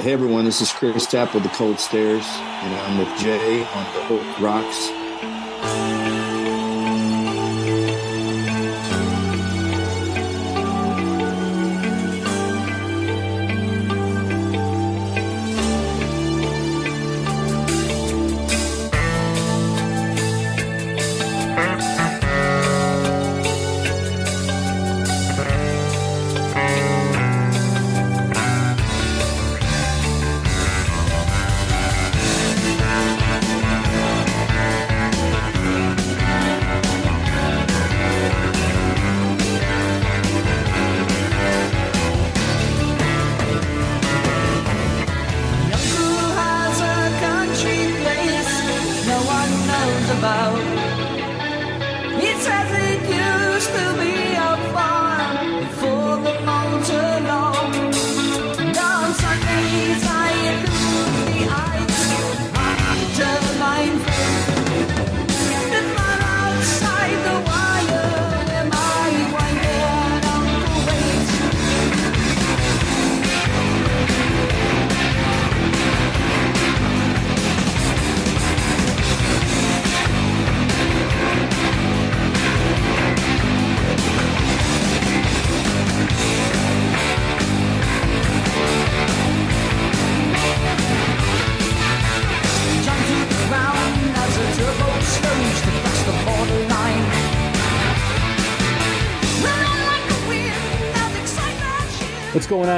[0.00, 3.84] Hey everyone, this is Chris Tapp with the Cold Stares, and I'm with Jay on
[3.92, 4.88] the Hook Rocks.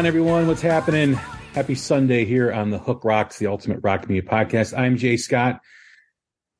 [0.03, 0.49] On, everyone?
[0.49, 1.13] What's happening?
[1.55, 4.77] Happy Sunday here on the Hook Rocks, the Ultimate Rock Media Podcast.
[4.77, 5.61] I'm Jay Scott,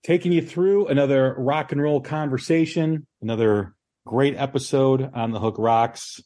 [0.05, 3.75] taking you through another rock and roll conversation, another
[4.07, 6.23] great episode on the Hook Rocks.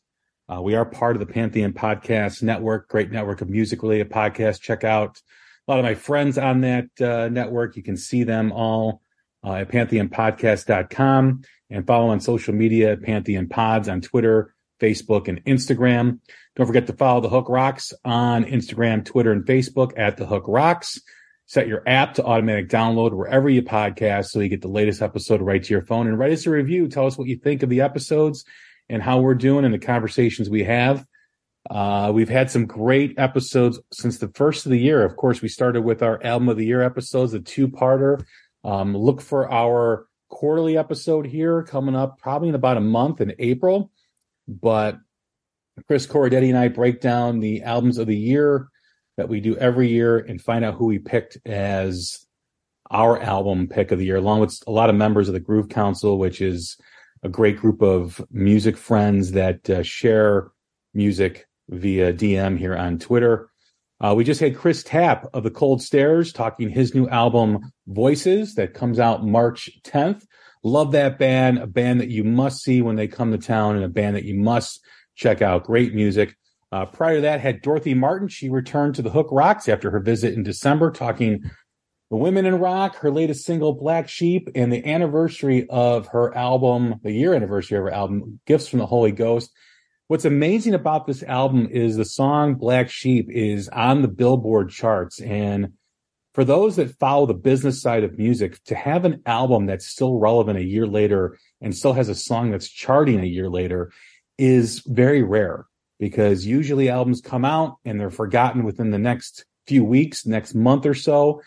[0.46, 4.60] Uh, we are part of the Pantheon Podcast Network, great network of music related podcasts.
[4.60, 5.18] Check out
[5.66, 7.76] a lot of my friends on that uh, network.
[7.76, 9.00] You can see them all
[9.42, 16.20] uh, at pantheonpodcast.com and follow on social media, Pantheon Pods on Twitter, Facebook, and Instagram.
[16.54, 20.44] Don't forget to follow the Hook Rocks on Instagram, Twitter, and Facebook at the Hook
[20.46, 21.00] Rocks.
[21.46, 25.40] Set your app to automatic download wherever you podcast so you get the latest episode
[25.40, 26.88] right to your phone and write us a review.
[26.88, 28.44] Tell us what you think of the episodes
[28.88, 31.04] and how we're doing and the conversations we have.
[31.70, 35.04] Uh, we've had some great episodes since the first of the year.
[35.04, 38.24] Of course, we started with our album of the year episodes, a two parter.
[38.64, 43.32] Um, look for our quarterly episode here coming up probably in about a month in
[43.38, 43.90] April.
[44.48, 44.98] But
[45.86, 48.68] Chris Corradetti and I break down the albums of the year
[49.16, 52.26] that we do every year and find out who we picked as
[52.90, 55.68] our album pick of the year, along with a lot of members of the Groove
[55.68, 56.76] Council, which is
[57.22, 60.50] a great group of music friends that uh, share
[60.94, 63.50] music via DM here on Twitter.
[64.00, 68.54] Uh, we just had Chris Tapp of the Cold Stares talking his new album Voices
[68.54, 70.24] that comes out March 10th.
[70.66, 73.84] Love that band, a band that you must see when they come to town and
[73.84, 74.80] a band that you must
[75.14, 75.62] check out.
[75.62, 76.34] Great music.
[76.72, 78.26] Uh, prior to that, had Dorothy Martin.
[78.26, 81.44] She returned to the Hook Rocks after her visit in December, talking
[82.10, 86.96] the women in rock, her latest single, Black Sheep, and the anniversary of her album,
[87.04, 89.52] the year anniversary of her album, Gifts from the Holy Ghost.
[90.08, 95.20] What's amazing about this album is the song Black Sheep is on the Billboard charts.
[95.20, 95.74] And
[96.36, 100.18] for those that follow the business side of music, to have an album that's still
[100.18, 103.90] relevant a year later and still has a song that's charting a year later
[104.36, 105.64] is very rare
[105.98, 110.84] because usually albums come out and they're forgotten within the next few weeks, next month
[110.84, 111.40] or so.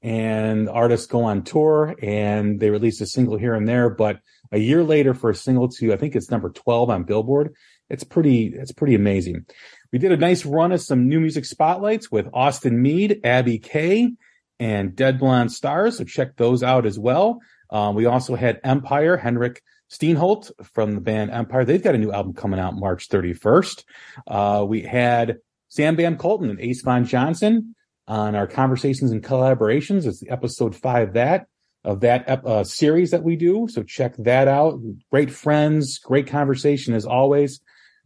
[0.00, 3.90] And artists go on tour and they release a single here and there.
[3.90, 4.20] But
[4.52, 7.52] a year later for a single to, I think it's number 12 on Billboard.
[7.90, 9.44] It's pretty, it's pretty amazing.
[9.92, 14.12] We did a nice run of some new music spotlights with Austin Mead, Abby Kay,
[14.58, 15.98] and Dead Blonde Stars.
[15.98, 17.40] So check those out as well.
[17.70, 21.64] Um, we also had Empire, Henrik Steenholt from the band Empire.
[21.64, 23.84] They've got a new album coming out March 31st.
[24.26, 27.74] Uh, we had Sam Bam Colton and Ace Von Johnson
[28.08, 30.06] on our conversations and collaborations.
[30.06, 31.46] It's the episode five that
[31.84, 33.68] of that uh, series that we do.
[33.70, 34.80] So check that out.
[35.10, 37.60] Great friends, great conversation as always.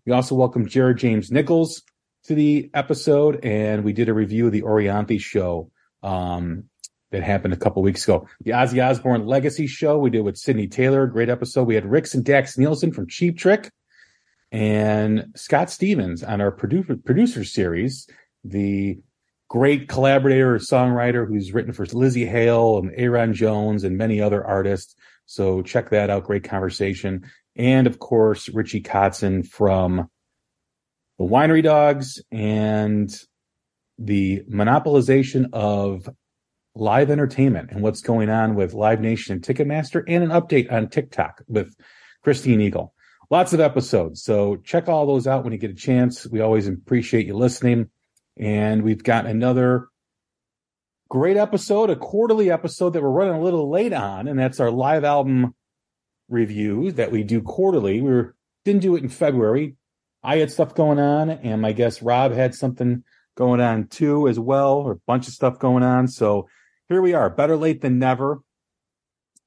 [0.04, 1.82] We also welcome Jared James Nichols
[2.24, 5.70] to the episode, and we did a review of the Orianthi show.
[6.02, 6.64] Um,
[7.10, 8.28] that happened a couple weeks ago.
[8.42, 11.64] The Ozzy Osbourne Legacy Show we did with Sydney Taylor, great episode.
[11.64, 13.70] We had Rix and Dax Nielsen from Cheap Trick
[14.52, 18.08] and Scott Stevens on our producer producer series,
[18.44, 18.98] the
[19.48, 24.94] great collaborator songwriter who's written for Lzzy Hale and Aaron Jones and many other artists.
[25.26, 26.24] So check that out.
[26.24, 27.28] Great conversation.
[27.56, 30.08] And of course, Richie Kotzen from
[31.18, 33.12] the Winery Dogs and
[34.00, 36.08] the monopolization of
[36.74, 40.88] live entertainment and what's going on with Live Nation and Ticketmaster, and an update on
[40.88, 41.74] TikTok with
[42.24, 42.94] Christine Eagle.
[43.30, 44.22] Lots of episodes.
[44.22, 46.26] So check all those out when you get a chance.
[46.26, 47.90] We always appreciate you listening.
[48.36, 49.88] And we've got another
[51.10, 54.70] great episode, a quarterly episode that we're running a little late on, and that's our
[54.70, 55.54] live album
[56.28, 58.00] review that we do quarterly.
[58.00, 59.76] We were, didn't do it in February.
[60.22, 63.02] I had stuff going on, and my guest Rob had something
[63.36, 66.08] going on too as well, or a bunch of stuff going on.
[66.08, 66.48] So
[66.88, 68.40] here we are, better late than never.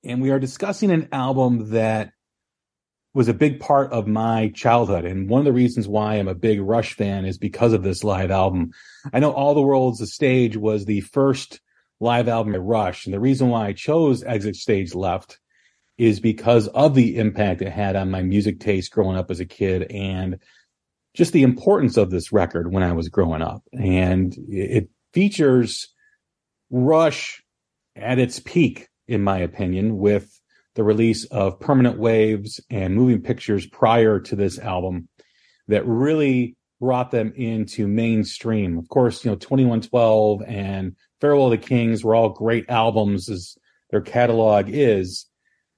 [0.04, 2.12] And we are discussing an album that
[3.14, 5.06] was a big part of my childhood.
[5.06, 8.04] And one of the reasons why I'm a big Rush fan is because of this
[8.04, 8.72] live album.
[9.14, 11.62] I know All the World's a Stage was the first
[12.00, 13.06] live album at Rush.
[13.06, 15.40] And the reason why I chose Exit Stage Left
[15.98, 19.46] is because of the impact it had on my music taste growing up as a
[19.46, 20.40] kid and
[21.14, 23.64] just the importance of this record when I was growing up.
[23.72, 25.90] And it features
[26.70, 27.44] Rush
[27.96, 30.40] at its peak, in my opinion, with
[30.76, 35.08] the release of Permanent Waves and Moving Pictures prior to this album
[35.68, 38.78] that really brought them into mainstream.
[38.78, 43.56] Of course, you know, 2112 and Farewell to Kings were all great albums as
[43.92, 45.28] their catalog is.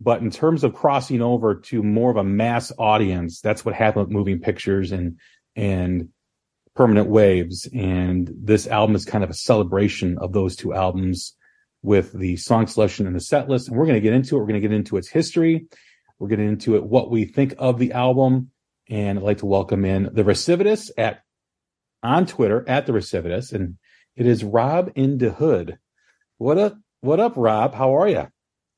[0.01, 4.07] But in terms of crossing over to more of a mass audience, that's what happened
[4.07, 5.19] with Moving Pictures and,
[5.55, 6.09] and
[6.75, 7.67] Permanent Waves.
[7.73, 11.35] And this album is kind of a celebration of those two albums
[11.81, 13.69] with the song selection and the set list.
[13.69, 14.39] And we're going to get into it.
[14.39, 15.67] We're going to get into its history.
[16.19, 18.51] We're getting into it, what we think of the album.
[18.89, 21.21] And I'd like to welcome in the Recidivist at
[22.03, 23.53] on Twitter at the Recidivist.
[23.53, 23.77] And
[24.15, 25.77] it is Rob in the Hood.
[26.37, 26.77] What up?
[27.01, 27.73] What up, Rob?
[27.73, 28.27] How are you?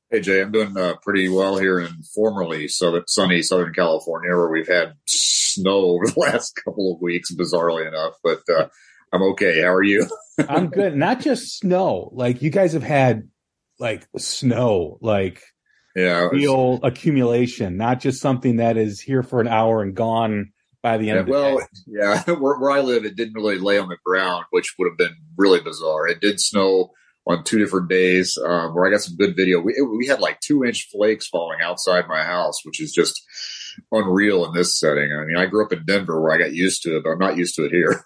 [0.10, 4.48] Hey Jay, I'm doing uh, pretty well here in formerly southern, sunny Southern California, where
[4.48, 8.14] we've had snow over the last couple of weeks, bizarrely enough.
[8.24, 8.70] But uh,
[9.12, 9.62] I'm okay.
[9.62, 10.08] How are you?
[10.48, 10.96] I'm good.
[10.96, 12.10] Not just snow.
[12.14, 13.28] Like you guys have had
[13.80, 15.42] like snow, like
[15.94, 20.98] yeah, real accumulation, not just something that is here for an hour and gone by
[20.98, 21.54] the end yeah, of the day.
[21.54, 24.90] well, yeah, where, where I live, it didn't really lay on the ground, which would
[24.90, 26.08] have been really bizarre.
[26.08, 26.92] It did snow
[27.28, 29.60] on two different days um, where I got some good video.
[29.60, 33.22] We, we had like two inch flakes falling outside my house, which is just
[33.92, 35.12] unreal in this setting.
[35.12, 37.20] I mean, I grew up in Denver where I got used to it, but I'm
[37.20, 38.04] not used to it here.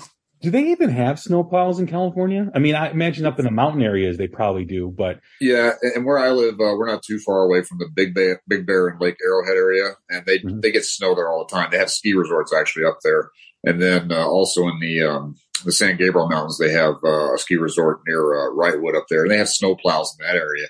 [0.42, 2.50] Do they even have snowplows in California?
[2.54, 6.04] I mean, I imagine up in the mountain areas they probably do, but yeah, and
[6.04, 8.88] where I live, uh, we're not too far away from the Big Bear, Big Bear
[8.88, 10.60] and Lake Arrowhead area, and they mm-hmm.
[10.60, 11.70] they get snow there all the time.
[11.70, 13.30] They have ski resorts actually up there,
[13.66, 15.34] and then uh, also in the um,
[15.64, 19.22] the San Gabriel Mountains, they have uh, a ski resort near uh, Wrightwood up there,
[19.22, 20.68] and they have snowplows in that area.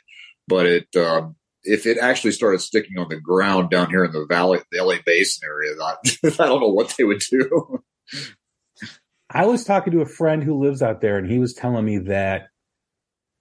[0.48, 4.24] But it um, if it actually started sticking on the ground down here in the
[4.26, 5.94] valley, the LA Basin area, I,
[6.24, 7.82] I don't know what they would do.
[9.28, 11.98] I was talking to a friend who lives out there, and he was telling me
[11.98, 12.48] that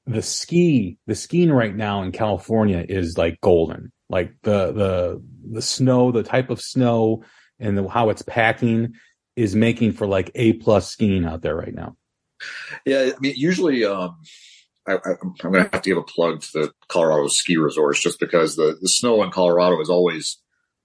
[0.05, 3.93] the ski, the skiing right now in California is like golden.
[4.09, 5.23] Like the the
[5.53, 7.23] the snow, the type of snow,
[7.57, 8.95] and the, how it's packing
[9.35, 11.95] is making for like a plus skiing out there right now.
[12.85, 14.17] Yeah, I mean, usually, um,
[14.87, 18.19] I, am going to have to give a plug to the Colorado ski resorts just
[18.19, 20.37] because the the snow in Colorado is always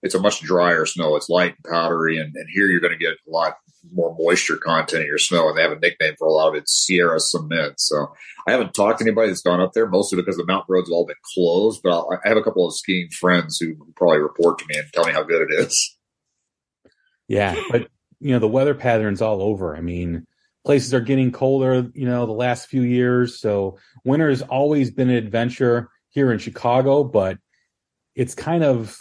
[0.02, 1.16] it's a much drier snow.
[1.16, 3.56] It's light and powdery, and, and here you're going to get a lot
[3.92, 6.54] more moisture content in your snow, and they have a nickname for a lot of
[6.54, 7.74] it, Sierra Cement.
[7.78, 8.12] So
[8.46, 10.94] I haven't talked to anybody that's gone up there, mostly because the mountain roads have
[10.94, 11.80] all been closed.
[11.82, 14.86] But I'll, I have a couple of skiing friends who probably report to me and
[14.92, 15.96] tell me how good it is.
[17.28, 17.88] Yeah, but
[18.20, 19.76] you know the weather patterns all over.
[19.76, 20.26] I mean,
[20.64, 21.88] places are getting colder.
[21.94, 26.38] You know, the last few years, so winter has always been an adventure here in
[26.38, 27.38] Chicago, but
[28.14, 28.96] it's kind of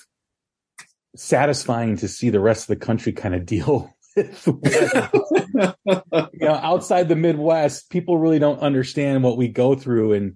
[1.16, 4.26] satisfying to see the rest of the country kind of deal you
[5.86, 10.36] know, outside the Midwest, people really don't understand what we go through and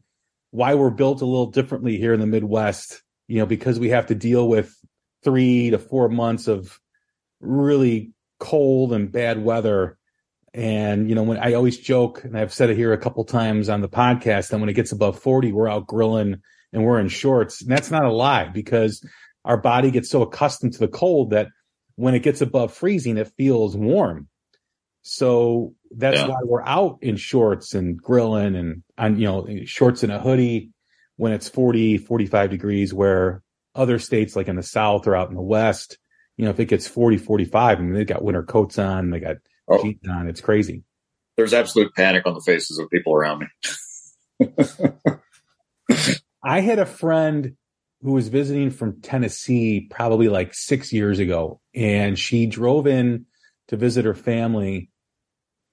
[0.51, 3.01] why we're built a little differently here in the Midwest.
[3.27, 4.75] You know, because we have to deal with
[5.23, 6.79] three to four months of
[7.39, 8.11] really
[8.43, 9.97] cold and bad weather.
[10.53, 13.69] And, you know, when I always joke, and I've said it here a couple times
[13.69, 16.41] on the podcast, that when it gets above 40, we're out grilling
[16.73, 17.61] and we're in shorts.
[17.61, 19.03] And that's not a lie because
[19.45, 21.47] our body gets so accustomed to the cold that
[21.95, 24.27] when it gets above freezing, it feels warm.
[25.03, 26.27] So that's yeah.
[26.27, 30.71] why we're out in shorts and grilling and on, you know, shorts and a hoodie
[31.15, 33.41] when it's 40, 45 degrees, where
[33.75, 35.97] other states like in the South or out in the West,
[36.37, 39.19] you know, if it gets 40, 45, I mean, they got winter coats on, they
[39.19, 39.37] got
[39.67, 39.81] oh.
[39.81, 40.27] jeans on.
[40.27, 40.83] It's crazy.
[41.37, 43.47] There's absolute panic on the faces of people around
[44.39, 44.49] me.
[46.43, 47.55] I had a friend
[48.01, 53.25] who was visiting from Tennessee probably like six years ago, and she drove in
[53.69, 54.89] to visit her family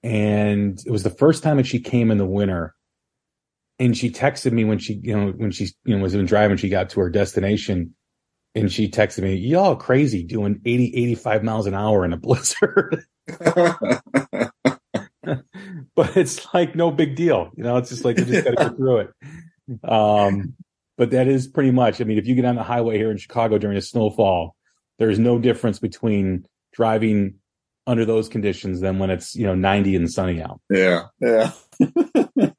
[0.03, 2.75] and it was the first time that she came in the winter.
[3.79, 6.57] And she texted me when she, you know, when she, you know, was in driving,
[6.57, 7.95] she got to her destination
[8.55, 13.03] and she texted me, y'all crazy doing 80, 85 miles an hour in a blizzard.
[15.95, 17.51] but it's like no big deal.
[17.55, 19.09] You know, it's just like you just got to go through it.
[19.89, 20.55] Um,
[20.97, 22.01] but that is pretty much.
[22.01, 24.55] I mean, if you get on the highway here in Chicago during a snowfall,
[24.99, 27.35] there's no difference between driving
[27.87, 30.61] under those conditions than when it's you know 90 and sunny out.
[30.69, 31.51] Yeah, yeah.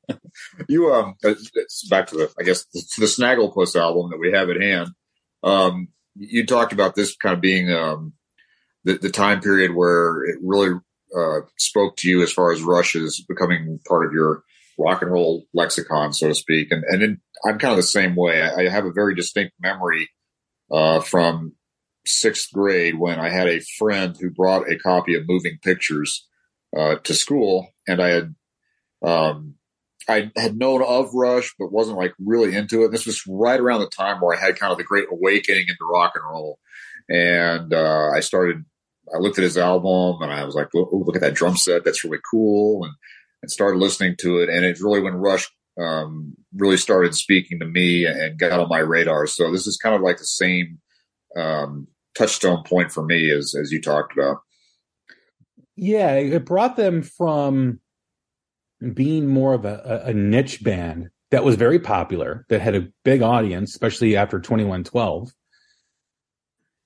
[0.68, 4.50] you um, it's back to the I guess to the Snagglepuss album that we have
[4.50, 4.90] at hand.
[5.42, 8.12] Um, you talked about this kind of being um
[8.84, 10.74] the, the time period where it really
[11.16, 14.42] uh, spoke to you as far as Rush is becoming part of your
[14.78, 16.68] rock and roll lexicon, so to speak.
[16.70, 18.42] And and in, I'm kind of the same way.
[18.42, 20.08] I, I have a very distinct memory
[20.70, 21.54] uh, from
[22.06, 26.26] sixth grade when I had a friend who brought a copy of Moving Pictures
[26.76, 28.34] uh, to school, and I had
[29.02, 29.54] um,
[30.08, 32.90] I had known of Rush, but wasn't like really into it.
[32.90, 35.84] This was right around the time where I had kind of the great awakening into
[35.90, 36.58] rock and roll,
[37.08, 38.64] and uh, I started.
[39.14, 41.84] I looked at his album and I was like, "Oh, look at that drum set!
[41.84, 42.94] That's really cool!" and
[43.42, 44.48] and started listening to it.
[44.48, 48.78] And it's really when Rush um, really started speaking to me and got on my
[48.78, 49.26] radar.
[49.26, 50.78] So this is kind of like the same
[51.36, 54.38] um, touchstone point for me as as you talked about.
[55.76, 57.80] Yeah, it brought them from
[58.94, 63.22] being more of a, a niche band that was very popular, that had a big
[63.22, 65.32] audience, especially after 2112,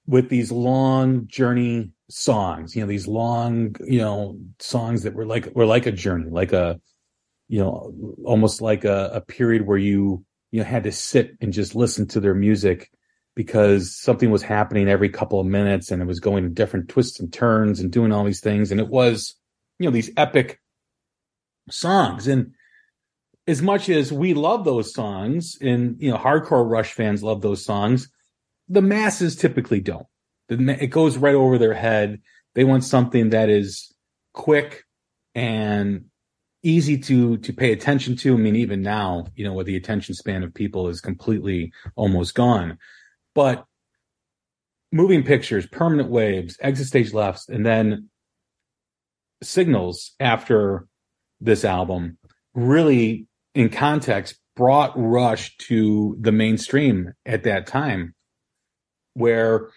[0.06, 5.54] with these long journey songs, you know, these long, you know, songs that were like
[5.54, 6.80] were like a journey, like a,
[7.48, 7.92] you know,
[8.24, 12.06] almost like a, a period where you you know had to sit and just listen
[12.08, 12.90] to their music
[13.34, 17.20] because something was happening every couple of minutes and it was going in different twists
[17.20, 18.70] and turns and doing all these things.
[18.70, 19.36] And it was,
[19.78, 20.58] you know, these epic
[21.70, 22.26] songs.
[22.26, 22.52] And
[23.46, 27.64] as much as we love those songs and, you know, hardcore Rush fans love those
[27.64, 28.08] songs,
[28.68, 30.06] the masses typically don't.
[30.48, 32.20] It goes right over their head.
[32.54, 33.94] They want something that is
[34.32, 34.84] quick
[35.34, 36.06] and
[36.62, 38.34] easy to to pay attention to.
[38.34, 42.34] I mean, even now, you know, where the attention span of people is completely almost
[42.34, 42.78] gone.
[43.34, 43.64] But
[44.92, 48.08] moving pictures, permanent waves, exit stage lefts, and then
[49.42, 50.86] signals after
[51.40, 52.18] this album
[52.54, 58.14] really in context brought Rush to the mainstream at that time
[59.14, 59.68] where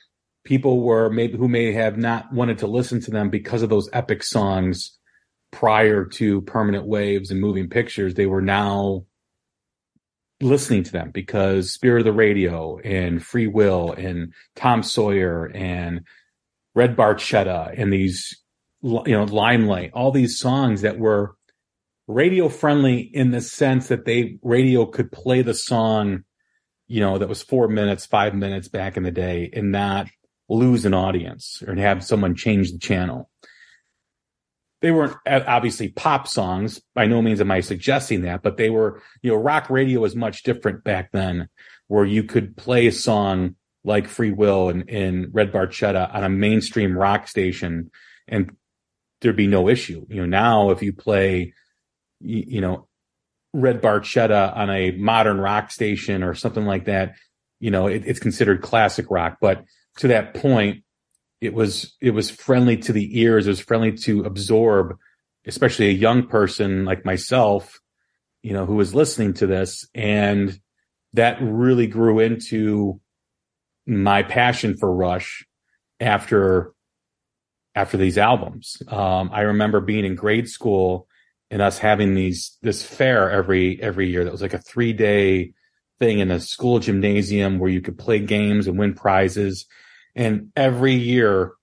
[0.46, 3.89] people were maybe who may have not wanted to listen to them because of those
[3.94, 4.98] epic songs
[5.51, 9.04] prior to permanent waves and moving pictures they were now
[10.42, 16.01] listening to them because Spirit of the Radio and Free Will and Tom Sawyer and
[16.75, 18.42] Red Barchetta and these,
[18.82, 21.36] you know, Limelight, all these songs that were
[22.10, 26.24] radio friendly in the sense that they radio could play the song,
[26.88, 30.08] you know, that was four minutes, five minutes back in the day and not
[30.50, 33.30] lose an audience or have someone change the channel
[34.82, 36.82] they weren't obviously pop songs.
[36.94, 40.16] By no means am I suggesting that, but they were, you know, rock radio was
[40.16, 41.50] much different back then,
[41.88, 46.30] where you could play a song like Free Will and, and Red Barchetta on a
[46.30, 47.92] mainstream rock station
[48.28, 48.56] and
[49.22, 50.06] there'd be no issue.
[50.10, 51.54] You know, now if you play,
[52.20, 52.88] you, you know,
[53.54, 57.16] Red Barchetta on a modern rock station or something like that,
[57.60, 59.38] you know, it, it's considered classic rock.
[59.42, 59.64] But
[59.98, 60.84] to that point,
[61.42, 63.48] it was it was friendly to the ears.
[63.48, 64.98] It was friendly to absorb
[65.46, 67.80] especially a young person like myself
[68.42, 69.88] you know who was listening to this.
[69.94, 70.60] And
[71.14, 73.02] that really grew into
[73.86, 75.46] my passion for rush
[76.00, 76.74] after
[77.76, 78.82] after these albums.
[78.88, 81.08] Um, i remember being in grade school
[81.51, 85.53] and us having these this fair every every year that was like a three day
[86.00, 89.65] thing in a school gymnasium where you could play games and win prizes
[90.15, 91.53] and every year,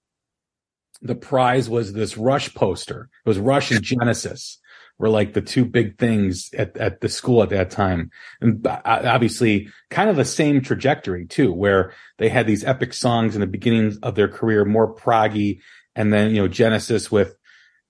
[1.02, 3.10] the prize was this Rush poster.
[3.24, 4.58] It was Rush and Genesis
[4.98, 8.10] were like the two big things at, at the school at that time.
[8.40, 13.42] And obviously kind of the same trajectory too, where they had these epic songs in
[13.42, 15.60] the beginning of their career, more proggy.
[15.94, 17.36] And then, you know, Genesis with,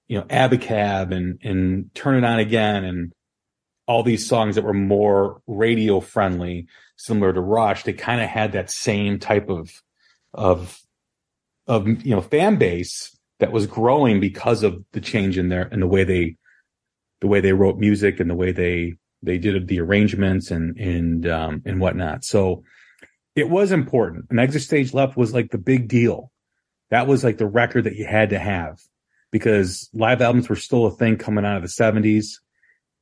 [0.09, 3.13] you know, Abacab and, and Turn It On Again and
[3.87, 7.85] all these songs that were more radio friendly, similar to Rush.
[7.85, 9.71] They kind of had that same type of
[10.35, 10.79] of
[11.67, 15.83] of you know fan base that was growing because of the change in their and
[15.83, 16.37] the way they
[17.21, 21.27] the way they wrote music and the way they they did the arrangements and and
[21.27, 22.25] um and whatnot.
[22.25, 22.65] So
[23.35, 24.27] it was important.
[24.31, 26.33] An exit stage left was like the big deal.
[26.91, 28.81] That was like the record that you had to have.
[29.30, 32.35] Because live albums were still a thing coming out of the 70s.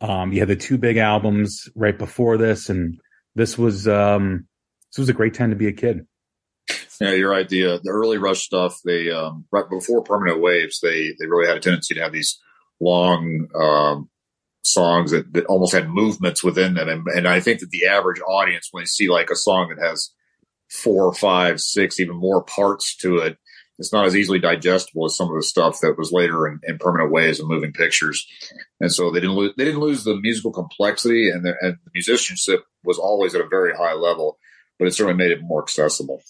[0.01, 2.99] Um, you had the two big albums right before this, and
[3.35, 4.47] this was um,
[4.93, 6.07] this was a great time to be a kid.
[7.01, 7.49] Yeah, right.
[7.49, 11.47] The uh, the early Rush stuff, they um, right before Permanent Waves, they they really
[11.47, 12.39] had a tendency to have these
[12.81, 14.11] long um,
[14.63, 18.21] songs that, that almost had movements within them, and, and I think that the average
[18.27, 20.11] audience, when they see like a song that has
[20.71, 23.39] four, five, six, even more parts to it,
[23.79, 26.79] it's not as easily digestible as some of the stuff that was later in, in
[26.79, 28.27] permanent waves and moving pictures.
[28.81, 31.91] And so they didn't lose, they didn't lose the musical complexity and the, and the
[31.95, 34.39] musicianship was always at a very high level,
[34.79, 36.23] but it certainly made it more accessible.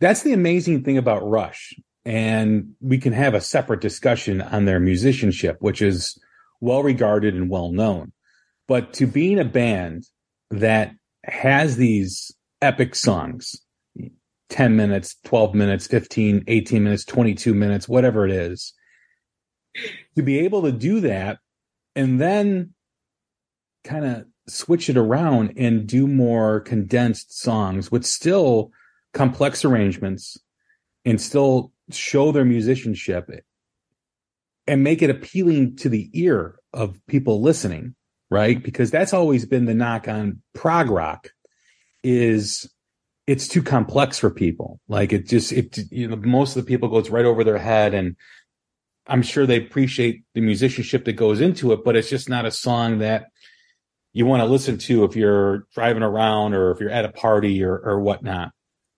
[0.00, 1.74] That's the amazing thing about Rush.
[2.04, 6.18] And we can have a separate discussion on their musicianship, which is
[6.60, 8.12] well regarded and well known.
[8.66, 10.04] But to being a band
[10.50, 10.92] that
[11.24, 13.56] has these epic songs
[14.52, 18.74] 10 minutes, 12 minutes, 15, 18 minutes, 22 minutes, whatever it is.
[20.16, 21.38] To be able to do that
[21.96, 22.74] and then
[23.82, 28.70] kind of switch it around and do more condensed songs with still
[29.14, 30.36] complex arrangements
[31.04, 33.30] and still show their musicianship
[34.66, 37.94] and make it appealing to the ear of people listening,
[38.30, 38.62] right?
[38.62, 41.30] Because that's always been the knock on prog rock
[42.04, 42.71] is
[43.26, 44.80] it's too complex for people.
[44.88, 47.94] Like it just, it, you know, most of the people goes right over their head
[47.94, 48.16] and
[49.06, 52.50] I'm sure they appreciate the musicianship that goes into it, but it's just not a
[52.50, 53.26] song that
[54.12, 57.62] you want to listen to if you're driving around or if you're at a party
[57.64, 58.52] or, or whatnot.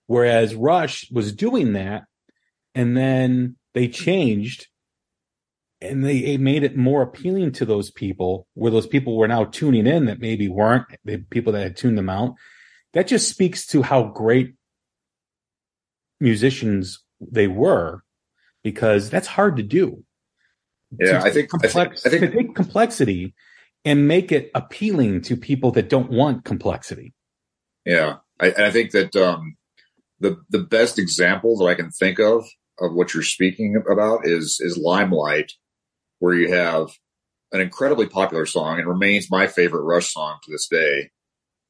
[0.07, 2.03] Whereas Rush was doing that
[2.75, 4.67] and then they changed
[5.81, 9.87] and they made it more appealing to those people where those people were now tuning
[9.87, 12.35] in that maybe weren't the people that had tuned them out
[12.95, 14.55] that just speaks to how great
[16.19, 18.03] musicians they were
[18.63, 20.03] because that's hard to do.
[20.97, 23.35] Yeah, to I think, complex, I think, I think take complexity
[23.83, 27.13] and make it appealing to people that don't want complexity.
[27.85, 29.57] Yeah, I, I think that um,
[30.19, 32.45] the the best example that I can think of
[32.79, 35.51] of what you're speaking about is is Limelight,
[36.19, 36.91] where you have
[37.51, 41.11] an incredibly popular song and remains my favorite Rush song to this day.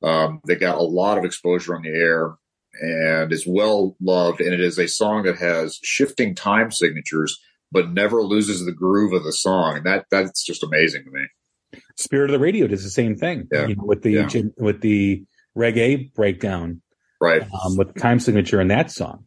[0.04, 2.36] Um, they got a lot of exposure on the air
[2.82, 4.42] and is well loved.
[4.42, 7.40] And it is a song that has shifting time signatures,
[7.72, 9.78] but never loses the groove of the song.
[9.78, 11.82] And that, that's just amazing to me.
[11.98, 13.68] Spirit of the Radio does the same thing yeah.
[13.68, 14.42] you know, with the, yeah.
[14.58, 15.26] with the
[15.58, 16.82] reggae breakdown,
[17.22, 17.42] right.
[17.42, 19.26] Um, with time signature in that song,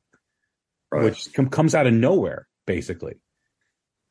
[0.93, 1.05] right.
[1.05, 3.15] which com- comes out of nowhere basically.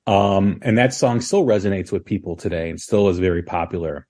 [0.07, 4.07] Um, and that song still resonates with people today and still is very popular.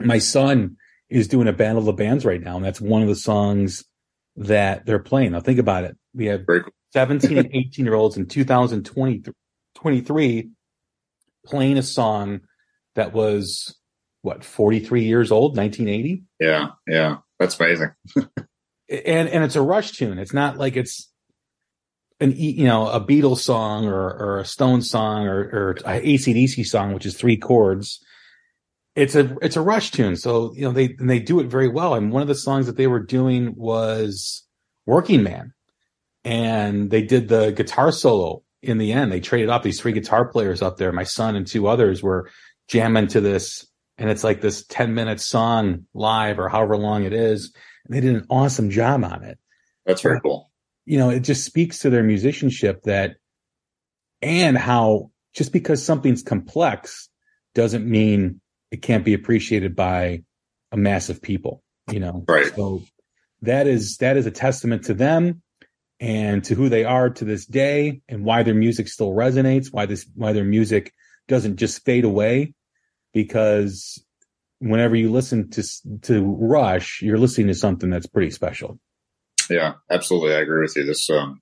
[0.00, 0.76] My son,
[1.08, 3.84] is doing a battle of the bands right now, and that's one of the songs
[4.36, 5.32] that they're playing.
[5.32, 5.98] Now think about it.
[6.14, 6.46] We have
[6.92, 10.50] 17 and 18 year olds in 2023
[11.44, 12.40] playing a song
[12.94, 13.76] that was
[14.22, 16.22] what 43 years old, 1980.
[16.40, 17.90] Yeah, yeah, that's amazing.
[18.16, 20.18] and and it's a Rush tune.
[20.18, 21.10] It's not like it's
[22.20, 26.66] an you know a Beatles song or or a Stone song or or a ACDC
[26.66, 28.04] song, which is three chords
[28.98, 30.16] it's a it's a rush tune.
[30.16, 31.94] So you know they they do it very well.
[31.94, 34.44] And one of the songs that they were doing was
[34.86, 35.54] working man.
[36.24, 39.12] And they did the guitar solo in the end.
[39.12, 40.90] They traded off these three guitar players up there.
[40.90, 42.28] My son and two others were
[42.66, 43.66] jamming to this
[43.98, 47.52] and it's like this 10 minute song live or however long it is.
[47.86, 49.38] And they did an awesome job on it.
[49.86, 50.50] That's very cool.
[50.86, 53.16] You know it just speaks to their musicianship that
[54.22, 57.08] and how just because something's complex
[57.54, 60.22] doesn't mean it can't be appreciated by
[60.72, 62.24] a mass of people, you know.
[62.28, 62.54] Right.
[62.54, 62.82] So
[63.42, 65.42] that is that is a testament to them
[66.00, 69.86] and to who they are to this day and why their music still resonates, why
[69.86, 70.92] this why their music
[71.26, 72.54] doesn't just fade away
[73.12, 74.02] because
[74.60, 75.62] whenever you listen to
[76.02, 78.78] to Rush, you're listening to something that's pretty special.
[79.48, 80.34] Yeah, absolutely.
[80.34, 80.84] I agree with you.
[80.84, 81.40] This um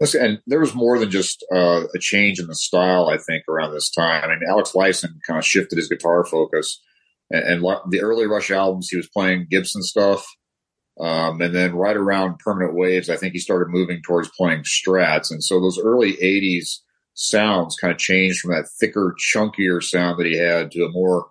[0.00, 3.72] and there was more than just uh, a change in the style, I think, around
[3.72, 4.24] this time.
[4.24, 6.80] I mean, Alex Lifeson kind of shifted his guitar focus.
[7.30, 10.26] And, and, the early Rush albums, he was playing Gibson stuff.
[10.98, 15.30] Um, and then right around Permanent Waves, I think he started moving towards playing Strats.
[15.30, 16.78] And so those early 80s
[17.14, 21.26] sounds kind of changed from that thicker, chunkier sound that he had to a more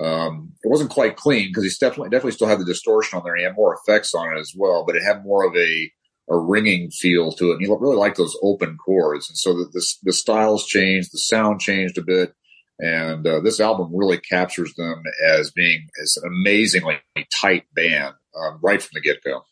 [0.00, 3.34] um, it wasn't quite clean because he definitely definitely still had the distortion on there.
[3.34, 5.90] And he had more effects on it as well, but it had more of a
[6.30, 7.54] a ringing feel to it.
[7.54, 9.28] And you really like those open chords.
[9.28, 12.34] And so the, the, the styles changed, the sound changed a bit.
[12.78, 16.98] And uh, this album really captures them as being as an amazingly
[17.32, 19.42] tight band um, right from the get go.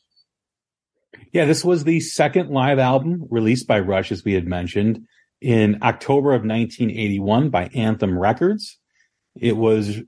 [1.33, 5.07] Yeah, this was the second live album released by Rush, as we had mentioned.
[5.41, 8.79] in October of 1981 by Anthem Records.
[9.37, 10.01] It was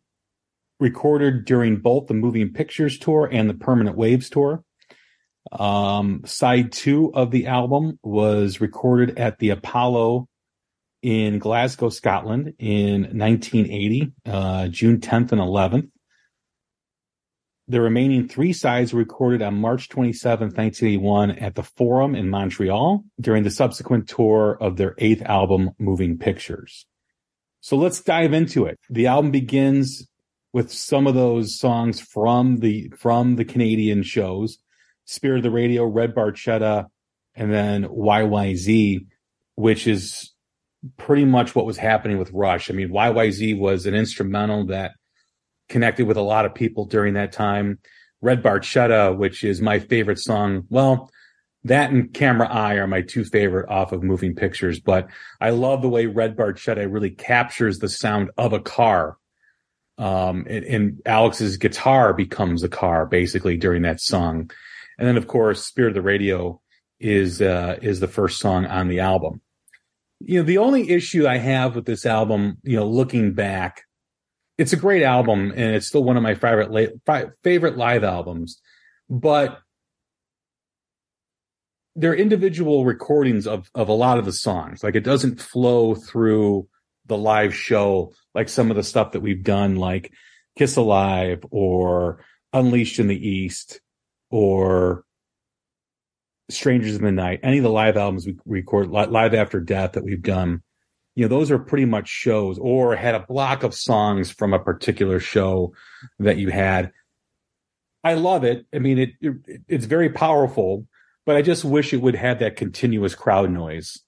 [0.81, 4.65] recorded during both the Moving Pictures tour and the Permanent Waves tour.
[5.53, 10.29] Um, side two of the album was recorded at the Apollo
[11.03, 15.91] in Glasgow, Scotland in 1980, uh, June 10th and 11th.
[17.69, 23.05] The remaining three sides were recorded on March 27, 1981 at the Forum in Montreal
[23.21, 26.87] during the subsequent tour of their eighth album, Moving Pictures.
[27.61, 28.79] So let's dive into it.
[28.91, 30.09] The album begins
[30.53, 34.59] with some of those songs from the, from the Canadian shows,
[35.05, 36.87] Spirit of the Radio, Red Barchetta,
[37.35, 39.07] and then YYZ,
[39.55, 40.33] which is
[40.97, 42.71] pretty much what was happening with Rush.
[42.71, 44.93] I mean, YYZ was an instrumental that
[45.69, 47.79] connected with a lot of people during that time.
[48.21, 50.65] Red Barchetta, which is my favorite song.
[50.71, 51.11] Well,
[51.65, 55.09] that and Camera Eye are my two favorite off of moving pictures, but
[55.41, 59.17] I love the way Red Barchetta really captures the sound of a car.
[59.99, 64.51] Um, and, and, Alex's guitar becomes a car basically during that song.
[65.03, 66.61] And then of course, Spirit of the Radio
[67.01, 69.41] is, uh, is the first song on the album.
[70.21, 73.83] You know, the only issue I have with this album, you know, looking back
[74.59, 76.93] it's a great album and it's still one of my favorite
[77.43, 78.61] favorite live albums
[79.09, 79.61] but
[81.97, 86.69] they're individual recordings of of a lot of the songs like it doesn't flow through
[87.07, 90.13] the live show like some of the stuff that we've done like
[90.57, 93.81] kiss alive or unleashed in the east
[94.33, 95.05] or
[96.51, 100.05] strangers in the night any of the live albums we record live after death that
[100.05, 100.61] we've done
[101.15, 104.59] you know, those are pretty much shows or had a block of songs from a
[104.59, 105.75] particular show
[106.19, 106.91] that you had.
[108.03, 108.67] I love it.
[108.75, 110.87] I mean, it, it it's very powerful,
[111.27, 113.99] but I just wish it would have that continuous crowd noise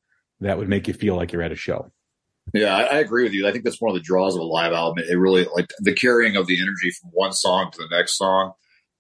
[0.41, 1.93] that would make you feel like you're at a show.
[2.53, 3.49] Yeah, I, I, agree with you.
[3.49, 5.03] I think that's one of the draws of a live album.
[5.09, 8.53] It really like the carrying of the energy from one song to the next song.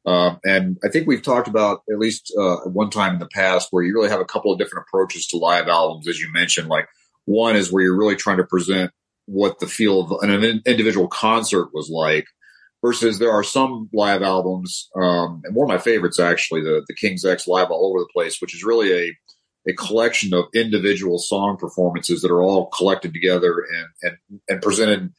[0.06, 3.68] Um, and I think we've talked about at least uh, one time in the past
[3.70, 6.68] where you really have a couple of different approaches to live albums, as you mentioned,
[6.68, 6.88] like
[7.24, 8.90] one is where you're really trying to present
[9.26, 12.26] what the feel of an individual concert was like
[12.84, 16.94] versus there are some live albums, um, and one of my favorites actually, the, the
[16.94, 21.18] King's X live all over the place, which is really a, a collection of individual
[21.18, 25.14] song performances that are all collected together and, and, and presented,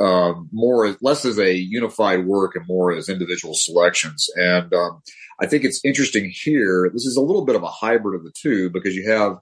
[0.00, 4.28] um, more, less as a unified work and more as individual selections.
[4.36, 5.02] And, um,
[5.40, 6.90] I think it's interesting here.
[6.92, 9.38] This is a little bit of a hybrid of the two because you have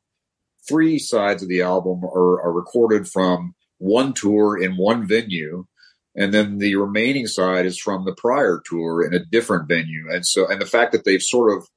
[0.68, 5.64] three sides of the album are, are recorded from one tour in one venue.
[6.14, 10.06] And then the remaining side is from the prior tour in a different venue.
[10.10, 11.68] And so, and the fact that they've sort of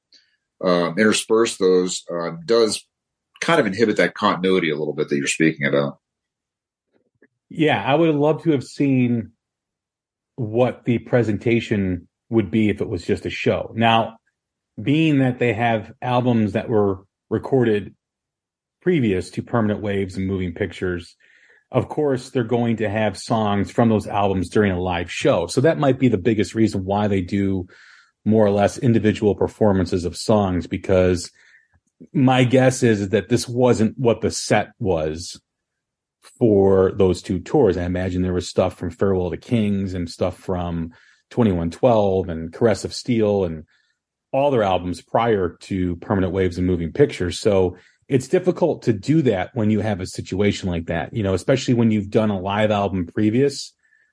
[0.66, 2.84] um, interspersed those uh, does
[3.40, 5.98] kind of inhibit that continuity a little bit that you're speaking about.
[7.50, 9.32] Yeah, I would have loved to have seen
[10.36, 13.72] what the presentation would be if it was just a show.
[13.74, 14.16] Now,
[14.80, 17.94] being that they have albums that were recorded
[18.80, 21.16] previous to Permanent Waves and Moving Pictures,
[21.72, 25.46] of course, they're going to have songs from those albums during a live show.
[25.48, 27.66] So that might be the biggest reason why they do
[28.24, 31.30] more or less individual performances of songs because
[32.12, 35.40] my guess is that this wasn't what the set was
[36.20, 37.76] for those two tours.
[37.76, 40.92] I imagine there was stuff from Farewell to Kings and stuff from
[41.30, 43.64] 2112 and Caress of Steel and
[44.32, 47.38] all their albums prior to Permanent Waves and Moving Pictures.
[47.38, 47.76] So
[48.08, 51.74] it's difficult to do that when you have a situation like that, you know, especially
[51.74, 53.72] when you've done a live album previous,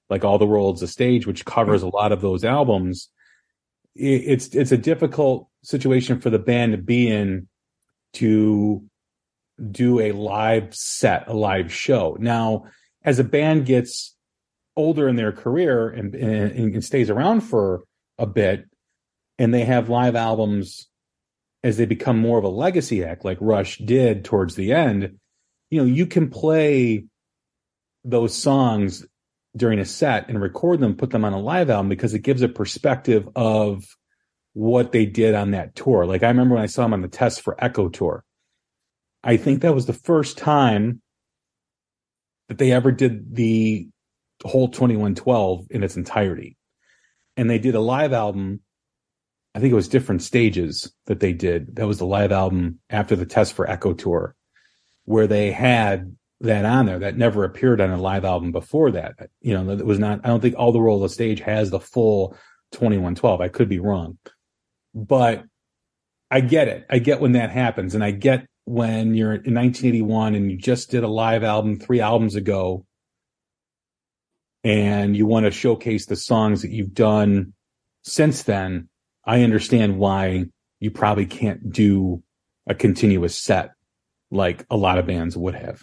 [0.09, 3.09] like All the World's a Stage, which covers a lot of those albums.
[3.95, 7.47] It's, it's a difficult situation for the band to be in
[8.13, 8.83] to
[9.71, 12.17] do a live set, a live show.
[12.19, 12.65] Now,
[13.03, 14.15] as a band gets
[14.75, 17.83] older in their career and, and, and stays around for
[18.17, 18.65] a bit
[19.39, 20.87] and they have live albums
[21.63, 25.17] as they become more of a legacy act like Rush did towards the end,
[25.69, 27.05] you know, you can play
[28.03, 29.05] those songs
[29.55, 32.41] during a set and record them, put them on a live album because it gives
[32.41, 33.85] a perspective of
[34.53, 36.05] what they did on that tour.
[36.05, 38.23] Like I remember when I saw them on the Test for Echo tour.
[39.27, 41.01] I think that was the first time
[42.47, 43.87] that they ever did the
[44.43, 46.57] whole 2112 in its entirety.
[47.35, 48.61] And they did a live album
[49.57, 51.77] I think it was different stages that they did.
[51.77, 54.35] That was the live album after the Test for Echo tour,
[55.05, 59.15] where they had that on there that never appeared on a live album before that.
[59.41, 61.79] You know, it was not, I don't think All the World the Stage has the
[61.79, 62.37] full
[62.73, 63.41] 2112.
[63.41, 64.19] I could be wrong,
[64.93, 65.43] but
[66.29, 66.85] I get it.
[66.87, 70.91] I get when that happens and I get when you're in 1981 and you just
[70.91, 72.85] did a live album three albums ago
[74.65, 77.53] and you want to showcase the songs that you've done
[78.03, 78.89] since then,
[79.25, 80.47] I understand why
[80.81, 82.23] you probably can't do
[82.67, 83.71] a continuous set
[84.31, 85.81] like a lot of bands would have.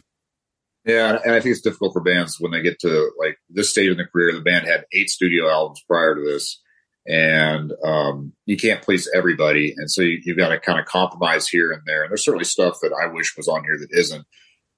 [0.85, 3.89] Yeah, and I think it's difficult for bands when they get to like this stage
[3.89, 4.35] in their career.
[4.35, 6.61] The band had eight studio albums prior to this,
[7.07, 11.49] and um, you can't please everybody, and so you, have got to kind of compromise
[11.49, 12.03] here and there.
[12.03, 14.27] And there's certainly stuff that I wish was on here that isn't,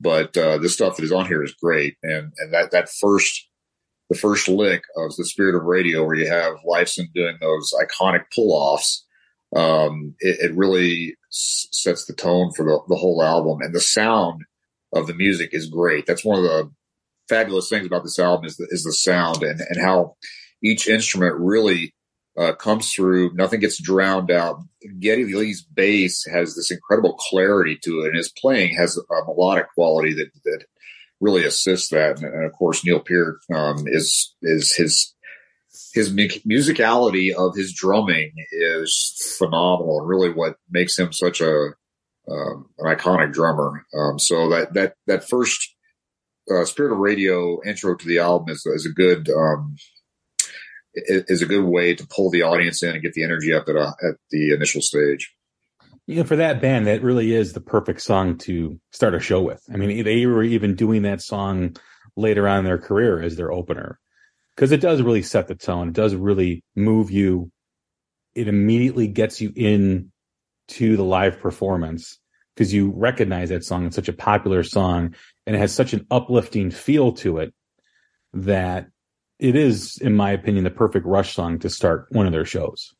[0.00, 1.96] but uh, the stuff that is on here is great.
[2.02, 3.48] And and that that first
[4.08, 8.24] the first lick of the Spirit of Radio, where you have Lifeson doing those iconic
[8.34, 9.04] pull offs,
[9.54, 13.80] um, it, it, really s- sets the tone for the, the whole album, and the
[13.80, 14.42] sound
[14.92, 16.06] of the music is great.
[16.06, 16.70] That's one of the
[17.28, 20.14] fabulous things about this album is the, is the sound and, and how
[20.62, 21.94] each instrument really
[22.38, 23.33] uh, comes through.
[23.35, 24.61] Nothing gets drowned out.
[25.01, 29.66] Geddy Lee's bass has this incredible clarity to it, and his playing has a melodic
[29.75, 30.64] quality that that
[31.20, 32.20] really assists that.
[32.20, 35.14] And, and of course, Neil Peart um, is is his
[35.92, 41.70] his musicality of his drumming is phenomenal, and really what makes him such a
[42.29, 43.87] um, an iconic drummer.
[43.96, 45.75] Um, so that that that first
[46.51, 49.77] uh, Spirit of Radio intro to the album is, is a good um,
[50.96, 53.76] is a good way to pull the audience in and get the energy up at
[53.76, 55.35] a, at the initial stage.
[56.06, 59.42] You know, for that band, that really is the perfect song to start a show
[59.42, 59.62] with.
[59.72, 61.76] I mean, they were even doing that song
[62.16, 63.98] later on in their career as their opener
[64.54, 65.88] because it does really set the tone.
[65.88, 67.50] It does really move you.
[68.35, 70.12] It immediately gets you in
[70.68, 72.18] to the live performance
[72.54, 73.87] because you recognize that song.
[73.87, 75.14] It's such a popular song
[75.46, 77.52] and it has such an uplifting feel to it
[78.32, 78.88] that
[79.38, 82.94] it is, in my opinion, the perfect Rush song to start one of their shows.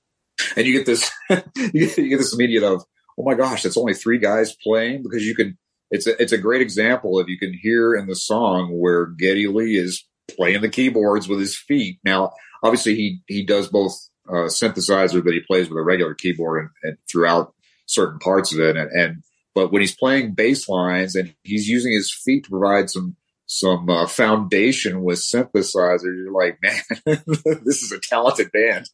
[0.57, 1.11] And you get this,
[1.72, 2.85] you get this immediate of,
[3.18, 5.59] oh my gosh, it's only three guys playing because you can.
[5.88, 9.46] It's a it's a great example of you can hear in the song where Geddy
[9.46, 12.01] Lee is playing the keyboards with his feet.
[12.05, 12.33] Now,
[12.64, 13.96] obviously, he he does both
[14.29, 17.55] uh, synthesizer that he plays with a regular keyboard and, and throughout
[17.87, 18.77] certain parts of it.
[18.77, 19.22] And, and,
[19.55, 23.88] but when he's playing bass lines and he's using his feet to provide some, some
[23.88, 26.59] uh, foundation with synthesizers, you're like,
[27.06, 27.22] man,
[27.64, 28.88] this is a talented band.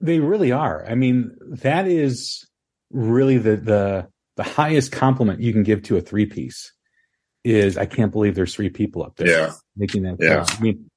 [0.00, 0.86] they really are.
[0.88, 2.46] I mean, that is
[2.90, 6.72] really the, the, the highest compliment you can give to a three piece
[7.44, 9.52] is I can't believe there's three people up there yeah.
[9.76, 10.16] making that.
[10.20, 10.46] Yeah.
[10.48, 10.90] I mean,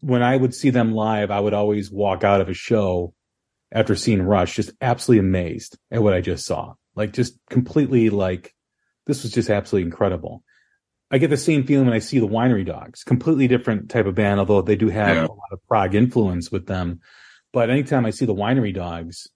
[0.00, 3.14] when I would see them live, I would always walk out of a show
[3.72, 6.74] after seeing Rush, just absolutely amazed at what I just saw.
[6.94, 8.54] Like just completely like
[9.06, 10.44] this was just absolutely incredible.
[11.10, 14.16] I get the same feeling when I see the Winery Dogs, completely different type of
[14.16, 15.26] band, although they do have yeah.
[15.26, 17.00] a lot of prog influence with them.
[17.52, 19.28] But anytime I see the Winery Dogs,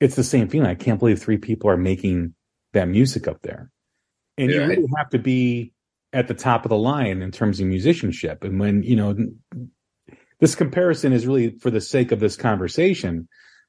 [0.00, 0.68] it's the same feeling.
[0.68, 2.34] I can't believe three people are making
[2.72, 3.70] that music up there.
[4.36, 4.62] And yeah.
[4.62, 5.72] you really have to be
[6.12, 8.42] at the top of the line in terms of musicianship.
[8.42, 9.16] And when, you know,
[10.40, 13.28] this comparison is really for the sake of this conversation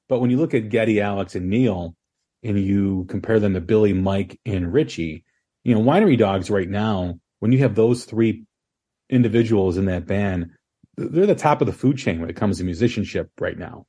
[0.09, 1.95] but when you look at Geddy, Alex, and Neil,
[2.43, 5.23] and you compare them to Billy, Mike, and Richie,
[5.63, 8.45] you know, Winery Dogs right now, when you have those three
[9.09, 10.51] individuals in that band,
[10.97, 13.85] they're the top of the food chain when it comes to musicianship right now.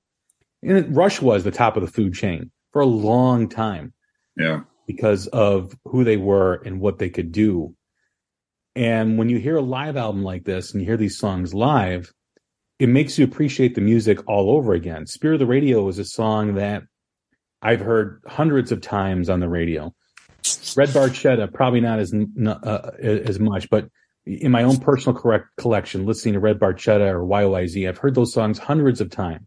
[0.62, 3.92] And Rush was the top of the food chain for a long time.
[4.36, 4.60] Yeah.
[4.86, 7.74] Because of who they were and what they could do.
[8.74, 12.12] And when you hear a live album like this and you hear these songs live,
[12.78, 15.06] it makes you appreciate the music all over again.
[15.06, 16.84] Spirit of the Radio is a song that
[17.62, 19.94] I've heard hundreds of times on the radio.
[20.76, 23.88] Red Barchetta, probably not as uh, as much, but
[24.26, 28.32] in my own personal correct collection, listening to Red Barchetta or YYZ, I've heard those
[28.32, 29.46] songs hundreds of times,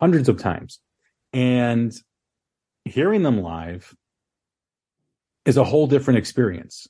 [0.00, 0.80] hundreds of times,
[1.32, 1.92] and
[2.84, 3.94] hearing them live
[5.44, 6.86] is a whole different experience.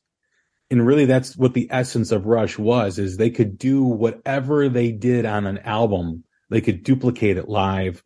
[0.71, 4.93] And really that's what the essence of rush was is they could do whatever they
[4.93, 6.25] did on an album.
[6.51, 8.03] They could duplicate it live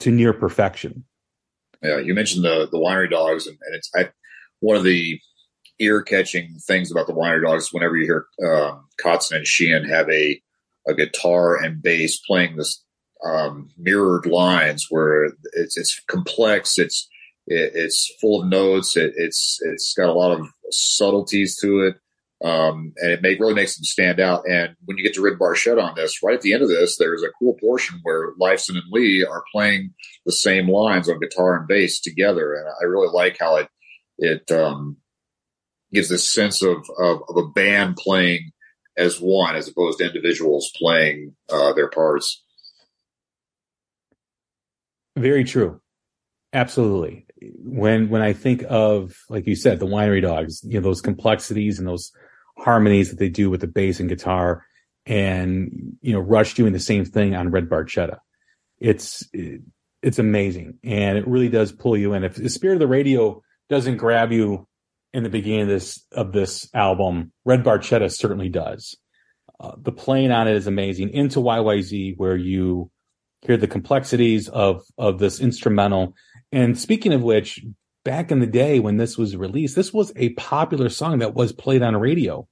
[0.00, 1.04] to near perfection.
[1.82, 4.10] Yeah you mentioned the the winery dogs and, and it's I,
[4.66, 5.20] one of the
[5.78, 10.08] ear catching things about the winery dogs whenever you hear um, kotzen and sheehan have
[10.10, 10.40] a
[10.88, 12.82] a guitar and bass playing this
[13.24, 17.08] um, mirrored lines where it's it's complex it's
[17.46, 18.96] it, it's full of notes.
[18.96, 21.96] It, it's it's got a lot of subtleties to it,
[22.46, 24.48] um, and it make, really makes them stand out.
[24.48, 26.96] And when you get to Red Barchetta on this, right at the end of this,
[26.96, 31.56] there's a cool portion where Lifeson and Lee are playing the same lines on guitar
[31.56, 33.68] and bass together, and I really like how it
[34.18, 34.96] it um,
[35.92, 38.52] gives this sense of, of, of a band playing
[38.96, 42.42] as one, as opposed to individuals playing uh, their parts.
[45.16, 45.80] Very true.
[46.52, 47.26] Absolutely.
[47.40, 51.78] when when I think of like you said, the winery dogs, you know, those complexities
[51.78, 52.12] and those
[52.58, 54.64] harmonies that they do with the bass and guitar,
[55.04, 58.18] and you know, Rush doing the same thing on Red Barchetta.
[58.78, 59.28] It's
[60.02, 62.24] it's amazing, and it really does pull you in.
[62.24, 64.66] If the spirit of the radio doesn't grab you
[65.12, 68.96] in the beginning of this of this album, Red Barchetta certainly does.
[69.58, 71.10] Uh, the playing on it is amazing.
[71.10, 72.90] Into YYZ, where you
[73.42, 76.14] hear the complexities of of this instrumental.
[76.52, 77.64] And speaking of which,
[78.04, 81.52] back in the day when this was released, this was a popular song that was
[81.52, 82.46] played on radio.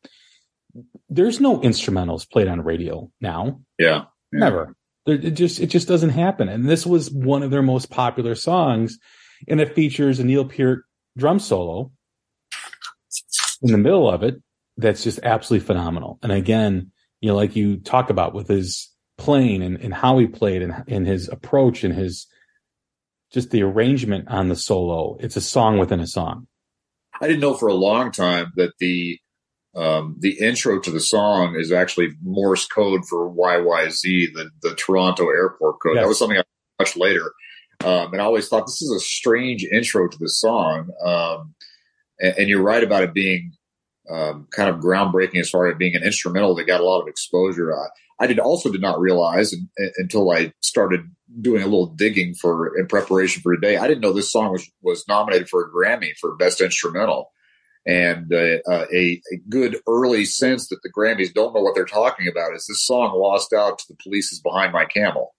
[1.08, 3.60] There's no instrumentals played on radio now.
[3.78, 4.38] Yeah, yeah.
[4.38, 4.76] never.
[5.06, 6.48] It just it just doesn't happen.
[6.48, 8.98] And this was one of their most popular songs,
[9.46, 10.84] and it features a Neil Peart
[11.16, 11.90] drum solo
[13.62, 14.42] in the middle of it.
[14.76, 16.18] That's just absolutely phenomenal.
[16.22, 20.26] And again, you know, like you talk about with his playing and, and how he
[20.26, 22.26] played and, and his approach and his
[23.32, 25.16] just the arrangement on the solo.
[25.20, 26.46] It's a song within a song.
[27.20, 29.18] I didn't know for a long time that the
[29.76, 35.28] um, the intro to the song is actually Morse code for YYZ, the the Toronto
[35.28, 35.96] airport code.
[35.96, 36.04] Yes.
[36.04, 36.42] That was something I
[36.78, 37.32] much later,
[37.84, 40.90] um, and I always thought this is a strange intro to the song.
[41.04, 41.54] Um,
[42.18, 43.52] and, and, you're right about it being
[44.10, 47.08] um, kind of groundbreaking as far as being an instrumental that got a lot of
[47.08, 47.74] exposure.
[47.74, 47.86] I,
[48.20, 52.76] I did also did not realize and, until I started doing a little digging for
[52.78, 53.76] in preparation for today.
[53.76, 57.32] I didn't know this song was was nominated for a Grammy for Best Instrumental,
[57.86, 61.84] and uh, uh, a, a good early sense that the Grammys don't know what they're
[61.84, 65.33] talking about is this song lost out to the police is behind my camel.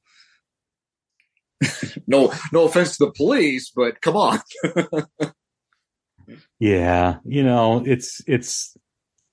[2.08, 4.40] no, no offense to the police, but come on.
[6.60, 8.76] yeah, you know it's it's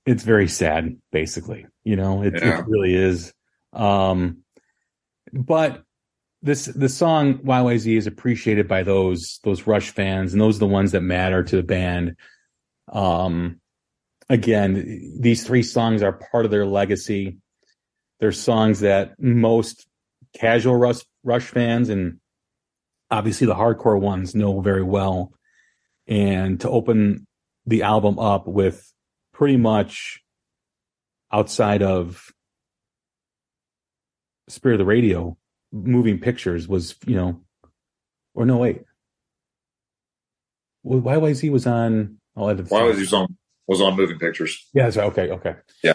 [0.06, 1.66] it's very sad, basically.
[1.84, 2.60] You know, it, yeah.
[2.60, 3.32] it really is.
[3.72, 4.38] Um,
[5.32, 5.82] but
[6.42, 10.66] this the song YYZ is appreciated by those those Rush fans, and those are the
[10.66, 12.16] ones that matter to the band.
[12.92, 13.60] Um,
[14.28, 17.38] again, these three songs are part of their legacy.
[18.18, 19.86] They're songs that most
[20.34, 22.18] casual Rush Rush fans and
[23.10, 25.32] obviously the hardcore ones know very well.
[26.06, 27.26] And to open
[27.66, 28.92] the album up with
[29.32, 30.20] pretty much
[31.32, 32.32] outside of
[34.48, 35.36] Spirit of the Radio,
[35.70, 37.40] moving pictures was, you know,
[38.34, 38.82] or no, wait.
[40.82, 42.18] Well, YYZ was on.
[42.36, 44.68] I'll edit YYZ on was on Moving Pictures.
[44.74, 45.06] Yeah, that's right.
[45.06, 45.54] Okay, okay.
[45.82, 45.92] Yeah.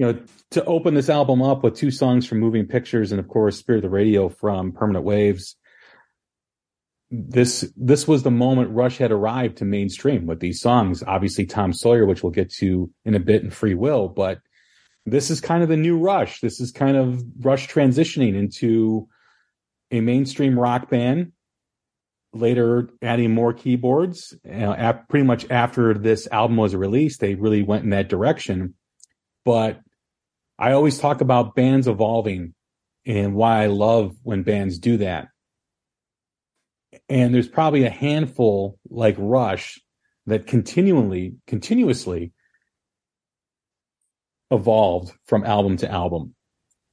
[0.00, 3.28] You know, to open this album up with two songs from Moving Pictures and of
[3.28, 5.56] course Spirit of the Radio from Permanent Waves,
[7.10, 11.04] this this was the moment Rush had arrived to mainstream with these songs.
[11.06, 14.38] Obviously, Tom Sawyer, which we'll get to in a bit, and Free Will, but
[15.04, 16.40] this is kind of the new Rush.
[16.40, 19.06] This is kind of Rush transitioning into
[19.90, 21.32] a mainstream rock band.
[22.32, 24.34] Later, adding more keyboards.
[24.46, 28.76] You Uh, pretty much after this album was released, they really went in that direction.
[29.44, 29.80] But
[30.60, 32.54] I always talk about bands evolving
[33.06, 35.28] and why I love when bands do that
[37.08, 39.80] and there's probably a handful like Rush
[40.26, 42.32] that continually, continuously
[44.50, 46.34] evolved from album to album.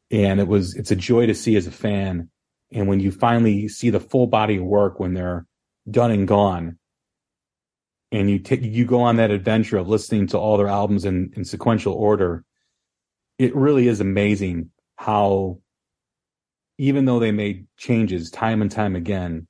[0.10, 2.30] And it was, it's a joy to see as a fan.
[2.72, 5.46] And when you finally see the full body of work when they're
[5.90, 6.78] done and gone,
[8.12, 11.32] and you take, you go on that adventure of listening to all their albums in,
[11.36, 12.44] in sequential order,
[13.38, 15.60] it really is amazing how,
[16.78, 19.48] even though they made changes time and time again,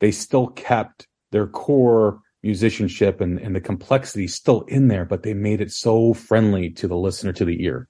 [0.00, 5.34] they still kept their core musicianship and, and the complexity still in there, but they
[5.34, 7.88] made it so friendly to the listener, to the ear.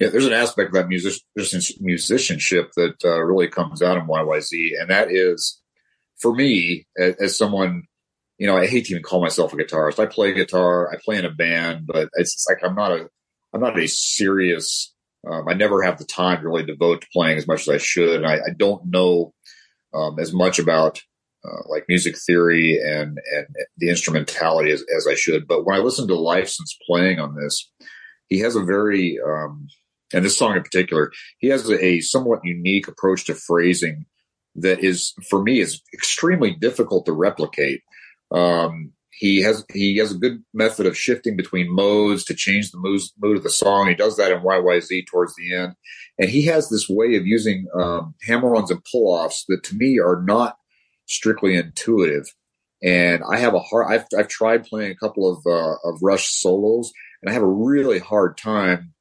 [0.00, 1.22] Yeah, there's an aspect of that music,
[1.80, 5.60] musicianship that uh, really comes out in YYZ, and that is,
[6.18, 7.84] for me, as, as, someone,
[8.38, 9.98] you know, I hate to even call myself a guitarist.
[9.98, 13.08] I play guitar, I play in a band, but it's like I'm not a,
[13.54, 14.94] I'm not a serious.
[15.28, 17.78] Um, I never have the time to really devote to playing as much as I
[17.78, 19.34] should, and I, I don't know
[19.94, 21.00] um, as much about
[21.44, 23.46] uh, like music theory and and
[23.78, 25.46] the instrumentality as, as I should.
[25.46, 27.70] But when I listen to Lifeson's playing on this,
[28.28, 29.68] he has a very um,
[30.12, 34.06] and this song in particular, he has a, a somewhat unique approach to phrasing
[34.54, 37.82] that is for me is extremely difficult to replicate.
[38.30, 38.92] Um,
[39.22, 43.00] he has he has a good method of shifting between modes to change the mood,
[43.20, 43.86] mood of the song.
[43.86, 45.74] He does that in YYZ towards the end,
[46.18, 50.20] and he has this way of using um, hammer-ons and pull-offs that to me are
[50.26, 50.56] not
[51.06, 52.24] strictly intuitive.
[52.82, 53.92] And I have a hard.
[53.92, 56.90] I've I've tried playing a couple of uh, of Rush solos,
[57.22, 58.92] and I have a really hard time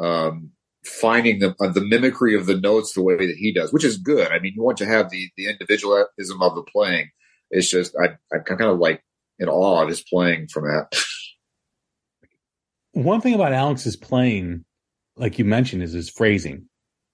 [0.00, 0.50] um,
[0.86, 3.98] finding the uh, the mimicry of the notes the way that he does, which is
[3.98, 4.32] good.
[4.32, 7.10] I mean, you want to have the the individualism of the playing,
[7.50, 9.02] it's just I I'm kind of like
[9.38, 10.96] in awe of his playing from that.
[12.92, 14.64] One thing about Alex's playing,
[15.16, 16.68] like you mentioned, is his phrasing.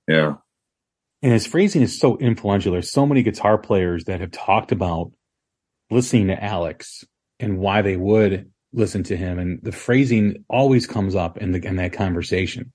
[0.09, 0.35] Yeah.
[1.23, 2.73] And his phrasing is so influential.
[2.73, 5.13] There's so many guitar players that have talked about
[5.91, 7.05] listening to Alex
[7.41, 9.39] and why they would listen to him.
[9.39, 12.73] And the phrasing always comes up in the in that conversation.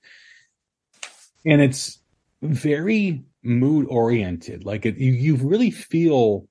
[1.45, 1.99] And it's
[2.41, 4.65] very mood oriented.
[4.65, 6.47] Like it, you, you really feel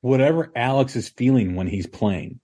[0.00, 2.40] whatever Alex is feeling when he's playing.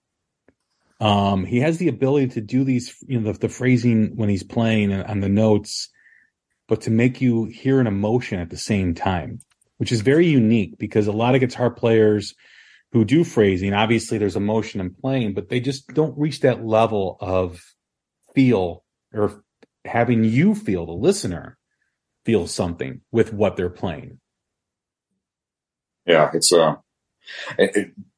[1.00, 4.44] Um, he has the ability to do these, you know, the, the phrasing when he's
[4.44, 5.90] playing on the notes,
[6.68, 9.40] but to make you hear an emotion at the same time,
[9.78, 12.34] which is very unique because a lot of guitar players
[12.92, 17.16] who do phrasing, obviously there's emotion in playing, but they just don't reach that level
[17.20, 17.60] of
[18.34, 19.42] feel or
[19.84, 21.58] having you feel the listener
[22.24, 24.20] feel something with what they're playing.
[26.06, 26.76] Yeah, it's uh,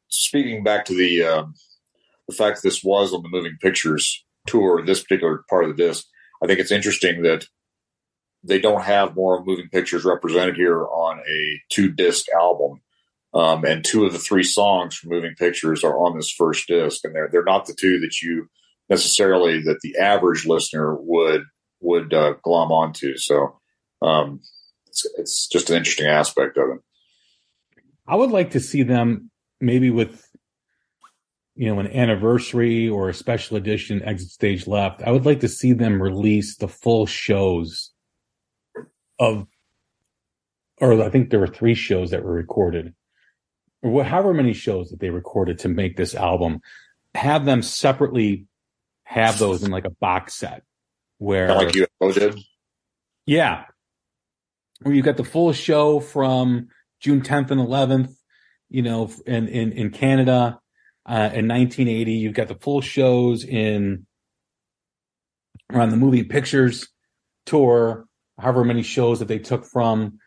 [0.08, 1.44] speaking back to the uh,
[2.28, 6.04] the fact this was on the Moving Pictures tour, this particular part of the disc.
[6.42, 7.46] I think it's interesting that
[8.42, 12.80] they don't have more Moving Pictures represented here on a two disc album.
[13.34, 17.04] Um, and two of the three songs from Moving Pictures are on this first disc,
[17.04, 18.48] and they're they're not the two that you
[18.88, 21.42] necessarily that the average listener would
[21.80, 23.16] would uh, glom onto.
[23.18, 23.58] So
[24.00, 24.40] um,
[24.86, 26.80] it's, it's just an interesting aspect of it.
[28.08, 29.30] I would like to see them
[29.60, 30.24] maybe with
[31.54, 35.02] you know an anniversary or a special edition exit stage left.
[35.02, 37.92] I would like to see them release the full shows
[39.18, 39.46] of,
[40.80, 42.94] or I think there were three shows that were recorded,
[43.82, 46.60] or however many shows that they recorded to make this album.
[47.14, 48.44] Have them separately
[49.04, 50.62] have those in like a box set
[51.16, 52.38] where like UFO did.
[53.24, 53.64] Yeah,
[54.82, 56.68] where you got the full show from
[57.00, 58.14] June 10th and 11th,
[58.68, 60.60] you know, in, in, in Canada,
[61.06, 62.12] uh, in 1980.
[62.12, 64.06] You've got the full shows in,
[65.72, 66.88] around the Moving Pictures
[67.44, 68.06] tour,
[68.38, 70.18] however many shows that they took from,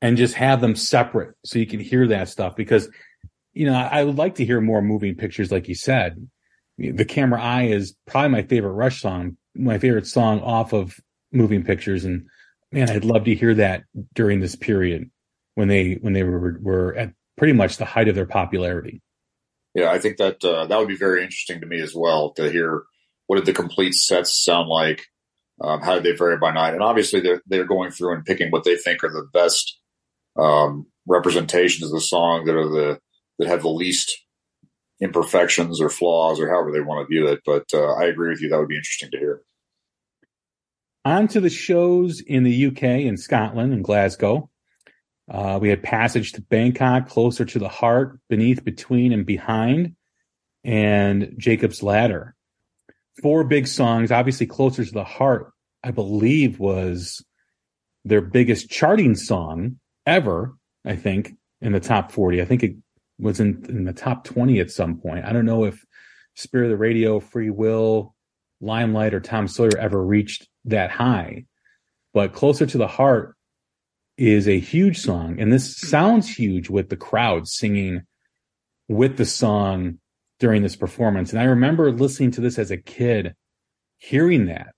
[0.00, 2.88] and just have them separate so you can hear that stuff because,
[3.52, 6.28] you know, I, I would like to hear more moving pictures, like you said.
[6.78, 11.00] The Camera Eye is probably my favorite Rush song, my favorite song off of
[11.32, 12.04] moving pictures.
[12.04, 12.28] And
[12.70, 13.82] man, I'd love to hear that
[14.14, 15.10] during this period
[15.58, 19.02] when they when they were were at pretty much the height of their popularity.
[19.74, 22.48] Yeah, I think that uh, that would be very interesting to me as well to
[22.48, 22.84] hear
[23.26, 25.06] what did the complete sets sound like,
[25.60, 28.52] um, how did they vary by night, and obviously they're they're going through and picking
[28.52, 29.80] what they think are the best
[30.38, 33.00] um, representations of the song that are the
[33.40, 34.16] that have the least
[35.00, 37.40] imperfections or flaws or however they want to view it.
[37.44, 39.42] But uh, I agree with you; that would be interesting to hear.
[41.04, 44.48] On to the shows in the UK and Scotland and Glasgow.
[45.28, 49.94] Uh, we had Passage to Bangkok, Closer to the Heart, Beneath, Between, and Behind,
[50.64, 52.34] and Jacob's Ladder.
[53.22, 54.10] Four big songs.
[54.10, 55.52] Obviously, Closer to the Heart,
[55.84, 57.22] I believe, was
[58.04, 60.54] their biggest charting song ever,
[60.84, 62.40] I think, in the top 40.
[62.40, 62.76] I think it
[63.18, 65.26] was in, in the top 20 at some point.
[65.26, 65.84] I don't know if
[66.36, 68.14] Spirit of the Radio, Free Will,
[68.60, 71.44] Limelight, or Tom Sawyer ever reached that high.
[72.14, 73.34] But Closer to the Heart
[74.18, 75.40] is a huge song.
[75.40, 78.02] And this sounds huge with the crowd singing
[78.88, 79.98] with the song
[80.40, 81.32] during this performance.
[81.32, 83.34] And I remember listening to this as a kid,
[83.98, 84.74] hearing that.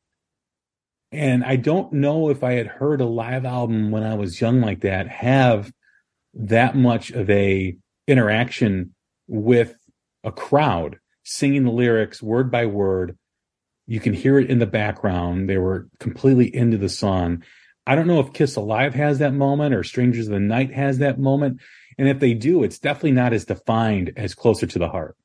[1.10, 4.60] And I don't know if I had heard a live album when I was young
[4.60, 5.72] like that have
[6.34, 7.76] that much of a
[8.06, 8.94] interaction
[9.26, 9.74] with
[10.22, 13.16] a crowd singing the lyrics word by word.
[13.86, 15.48] You can hear it in the background.
[15.48, 17.42] They were completely into the song.
[17.86, 20.98] I don't know if Kiss Alive has that moment or Strangers of the Night has
[20.98, 21.60] that moment.
[21.98, 25.16] And if they do, it's definitely not as defined as Closer to the Heart.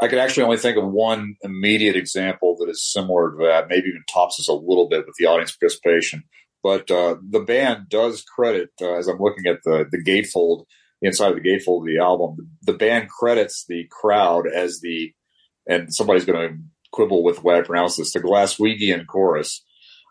[0.00, 3.88] I could actually only think of one immediate example that is similar to that, maybe
[3.88, 6.24] even tops us a little bit with the audience participation.
[6.62, 10.64] But uh, the band does credit, uh, as I'm looking at the, the gatefold,
[11.00, 15.12] the inside of the gatefold of the album, the band credits the crowd as the,
[15.68, 16.56] and somebody's going to
[16.92, 19.62] quibble with the way I pronounce this, the Glaswegian chorus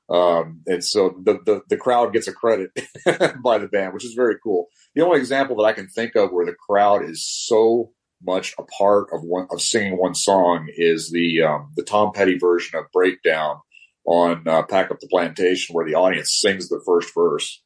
[0.10, 2.72] um, and so the, the, the crowd gets a credit
[3.44, 4.68] by the band, which is very cool.
[4.96, 7.92] The only example that I can think of where the crowd is so
[8.22, 12.38] much a part of one of singing one song is the um, the Tom Petty
[12.38, 13.58] version of Breakdown
[14.06, 17.62] on uh, Pack Up the Plantation, where the audience sings the first verse.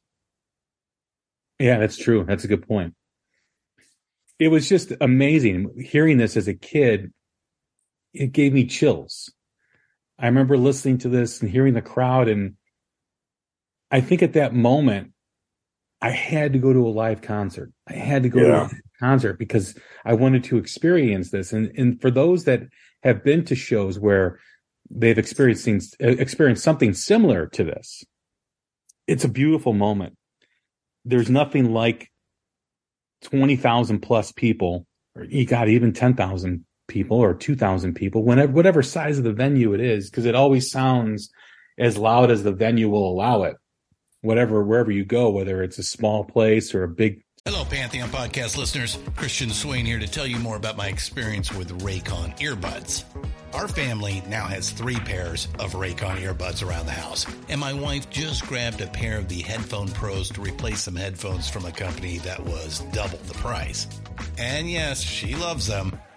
[1.58, 2.24] Yeah, that's true.
[2.24, 2.94] That's a good point.
[4.38, 7.12] It was just amazing hearing this as a kid.
[8.14, 9.32] It gave me chills
[10.18, 12.28] I remember listening to this and hearing the crowd.
[12.28, 12.54] And
[13.90, 15.12] I think at that moment,
[16.00, 17.72] I had to go to a live concert.
[17.88, 18.68] I had to go yeah.
[18.68, 21.52] to a concert because I wanted to experience this.
[21.52, 22.62] And and for those that
[23.02, 24.38] have been to shows where
[24.90, 28.04] they've experienced experienced something similar to this,
[29.06, 30.16] it's a beautiful moment.
[31.04, 32.10] There's nothing like
[33.22, 38.24] twenty thousand plus people, or you got even ten thousand people or two thousand people,
[38.24, 41.30] whenever whatever size of the venue it is, because it always sounds
[41.78, 43.56] as loud as the venue will allow it.
[44.22, 48.58] Whatever wherever you go, whether it's a small place or a big Hello, Pantheon podcast
[48.58, 48.98] listeners.
[49.16, 53.04] Christian Swain here to tell you more about my experience with Raycon earbuds.
[53.54, 58.10] Our family now has three pairs of Raycon earbuds around the house, and my wife
[58.10, 62.18] just grabbed a pair of the Headphone Pros to replace some headphones from a company
[62.18, 63.86] that was double the price.
[64.36, 65.97] And yes, she loves them.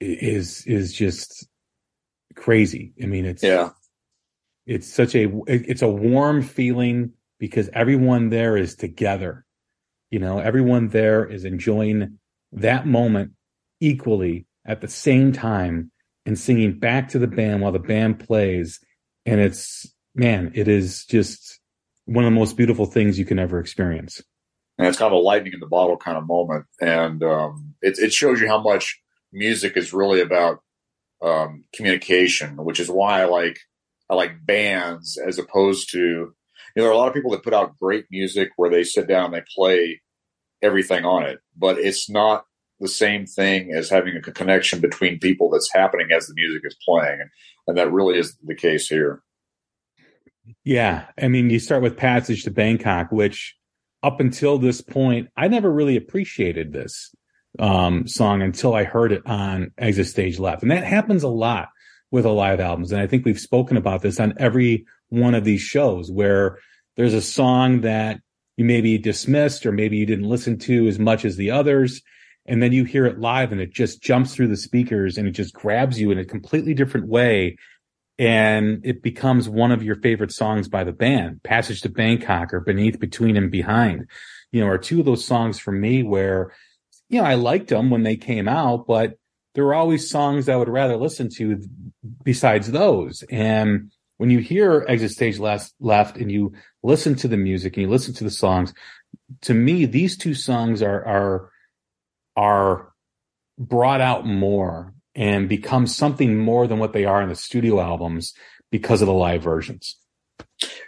[0.00, 1.46] is is just
[2.34, 2.92] crazy.
[3.02, 3.70] I mean, it's Yeah.
[4.66, 9.44] it's such a it's a warm feeling because everyone there is together.
[10.10, 12.18] You know, everyone there is enjoying
[12.52, 13.32] that moment
[13.80, 15.90] equally at the same time
[16.26, 18.80] and singing back to the band while the band plays.
[19.26, 21.60] And it's man, it is just
[22.06, 24.22] one of the most beautiful things you can ever experience.
[24.78, 26.66] and it's kind of a lightning in the bottle kind of moment.
[26.80, 29.00] And um, it, it shows you how much
[29.34, 30.60] music is really about
[31.22, 33.58] um, communication, which is why I like
[34.08, 36.34] I like bands as opposed to you
[36.76, 39.06] know there are a lot of people that put out great music where they sit
[39.06, 40.00] down and they play
[40.62, 42.44] everything on it, but it's not
[42.80, 46.76] the same thing as having a connection between people that's happening as the music is
[46.86, 47.30] playing, and,
[47.66, 49.22] and that really is the case here.
[50.64, 51.06] Yeah.
[51.18, 53.56] I mean, you start with Passage to Bangkok, which
[54.02, 57.14] up until this point, I never really appreciated this
[57.58, 60.62] um, song until I heard it on Exit Stage Left.
[60.62, 61.68] And that happens a lot
[62.10, 62.92] with a live albums.
[62.92, 66.58] And I think we've spoken about this on every one of these shows where
[66.96, 68.20] there's a song that
[68.56, 72.02] you maybe dismissed or maybe you didn't listen to as much as the others.
[72.46, 75.32] And then you hear it live and it just jumps through the speakers and it
[75.32, 77.56] just grabs you in a completely different way.
[78.18, 82.60] And it becomes one of your favorite songs by the band, Passage to Bangkok or
[82.60, 84.08] Beneath, Between and Behind,
[84.52, 86.52] you know, are two of those songs for me where,
[87.08, 89.18] you know, I liked them when they came out, but
[89.54, 91.62] there were always songs I would rather listen to
[92.22, 93.22] besides those.
[93.30, 96.52] And when you hear Exit Stage Left, left and you
[96.82, 98.72] listen to the music and you listen to the songs,
[99.42, 101.50] to me, these two songs are, are,
[102.36, 102.92] are
[103.58, 108.34] brought out more and become something more than what they are in the studio albums
[108.70, 109.96] because of the live versions.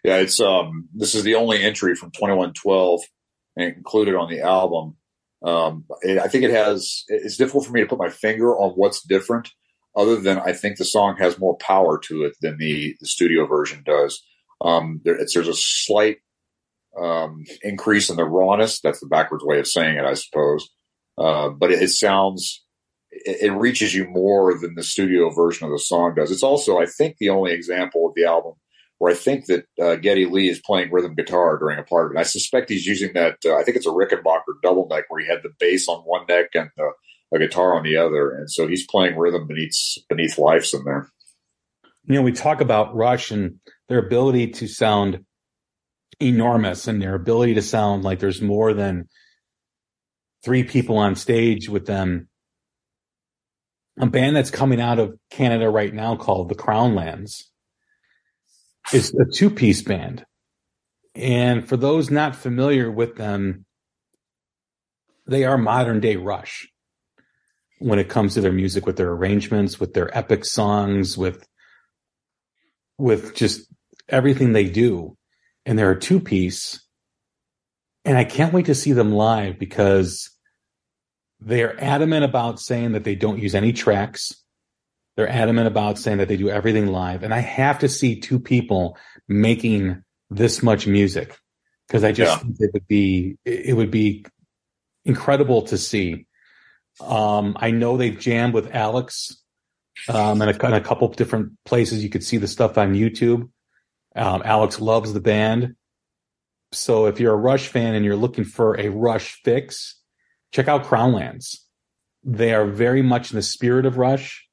[0.03, 3.01] Yeah, it's um this is the only entry from 2112
[3.57, 4.97] and included on the album.
[5.47, 7.05] Um, it, I think it has.
[7.09, 9.49] It's difficult for me to put my finger on what's different,
[9.97, 13.47] other than I think the song has more power to it than the, the studio
[13.47, 14.23] version does.
[14.61, 16.19] Um, there, there's a slight
[17.01, 18.81] um, increase in the rawness.
[18.81, 20.69] That's the backwards way of saying it, I suppose.
[21.17, 22.65] Uh, but it, it sounds,
[23.11, 26.31] it, it, reaches you more than the studio version of the song does.
[26.31, 28.55] It's also, I think, the only example of the album
[28.99, 32.17] where I think that uh, Geddy Lee is playing rhythm guitar during a part of
[32.17, 32.19] it.
[32.19, 33.39] I suspect he's using that.
[33.45, 36.27] Uh, I think it's a Rickenbacker double neck where he had the bass on one
[36.29, 36.93] neck and uh,
[37.35, 39.77] a guitar on the other, and so he's playing rhythm beneath
[40.09, 41.11] beneath Lifeson there.
[42.05, 43.57] You know, we talk about Rush and
[43.89, 45.25] their ability to sound
[46.21, 49.09] enormous and their ability to sound like there's more than
[50.45, 52.29] three people on stage with them.
[53.99, 57.51] A band that's coming out of Canada right now called the Crown Lands
[58.93, 60.25] is a two piece band.
[61.15, 63.65] And for those not familiar with them,
[65.27, 66.69] they are modern day Rush
[67.79, 71.47] when it comes to their music, with their arrangements, with their epic songs, with
[72.99, 73.67] with just
[74.09, 75.17] everything they do.
[75.65, 76.81] And they're a two piece.
[78.05, 80.31] And I can't wait to see them live because
[81.41, 84.33] they're adamant about saying that they don't use any tracks.
[85.17, 87.23] They're adamant about saying that they do everything live.
[87.23, 88.99] And I have to see two people
[89.29, 91.39] making this much music
[91.87, 92.39] because I just yeah.
[92.39, 94.27] think it would be, it would be
[95.05, 96.27] incredible to see.
[97.01, 99.43] Um, I know they've jammed with Alex
[100.09, 102.03] um, and a, in a couple different places.
[102.03, 103.49] You could see the stuff on YouTube.
[104.15, 105.77] Um, Alex loves the band.
[106.73, 110.01] So if you're a Rush fan and you're looking for a Rush fix,
[110.53, 111.65] check out Crown Lands.
[112.25, 114.46] They are very much in the spirit of Rush.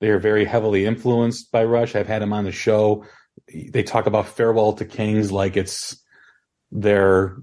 [0.00, 1.96] They are very heavily influenced by Rush.
[1.96, 3.04] I've had them on the show.
[3.52, 6.02] They talk about Farewell to Kings like it's
[6.70, 7.38] their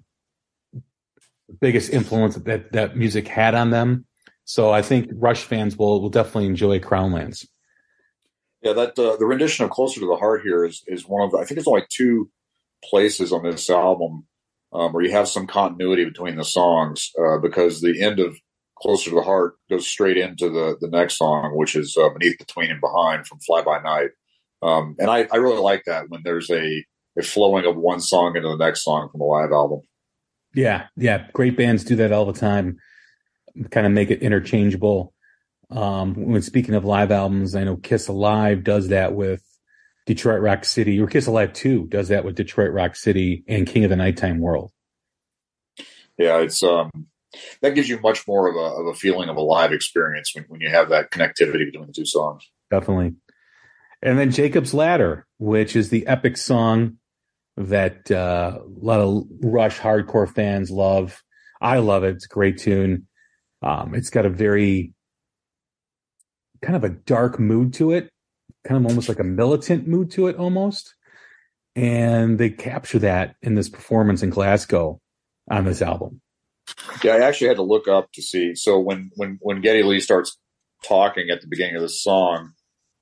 [1.59, 4.05] biggest influence that that music had on them.
[4.45, 7.47] So I think Rush fans will will definitely enjoy Crown Lands.
[8.61, 11.31] Yeah, that uh, the rendition of "Closer to the Heart" here is is one of
[11.31, 12.29] the, I think it's only two
[12.83, 14.25] places on this album
[14.71, 18.37] um, where you have some continuity between the songs uh, because the end of
[18.77, 22.37] "Closer to the Heart" goes straight into the the next song, which is uh, "Beneath,
[22.37, 24.09] Between, and Behind" from Fly By Night,
[24.61, 26.85] um, and I, I really like that when there's a
[27.17, 29.81] a flowing of one song into the next song from a live album.
[30.53, 32.77] Yeah, yeah, great bands do that all the time
[33.71, 35.13] kind of make it interchangeable.
[35.71, 39.41] Um, when speaking of live albums, I know Kiss Alive does that with
[40.05, 43.83] Detroit Rock City, or Kiss Alive 2 does that with Detroit Rock City and King
[43.83, 44.71] of the Nighttime World.
[46.17, 47.07] Yeah, it's um
[47.61, 50.45] that gives you much more of a of a feeling of a live experience when,
[50.47, 52.49] when you have that connectivity between the two songs.
[52.71, 53.13] Definitely.
[54.01, 56.97] And then Jacob's Ladder, which is the epic song
[57.57, 61.23] that uh, a lot of Rush hardcore fans love.
[61.61, 62.15] I love it.
[62.15, 63.07] It's a great tune.
[63.61, 64.93] Um, it's got a very
[66.61, 68.09] kind of a dark mood to it,
[68.63, 70.95] kind of almost like a militant mood to it, almost.
[71.75, 74.99] And they capture that in this performance in Glasgow
[75.49, 76.21] on this album.
[77.03, 78.55] Yeah, I actually had to look up to see.
[78.55, 80.37] So when when when Geddy Lee starts
[80.83, 82.53] talking at the beginning of the song,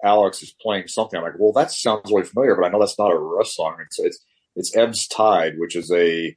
[0.03, 1.17] Alex is playing something.
[1.17, 3.77] I'm like, well, that sounds really familiar, but I know that's not a Rush song.
[3.85, 6.35] It's it's it's Ebb's Tide, which is a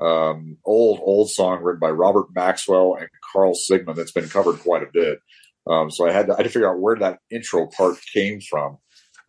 [0.00, 4.82] um, old old song written by Robert Maxwell and Carl Sigman that's been covered quite
[4.82, 5.18] a bit.
[5.66, 8.40] Um, so I had to, I had to figure out where that intro part came
[8.40, 8.78] from.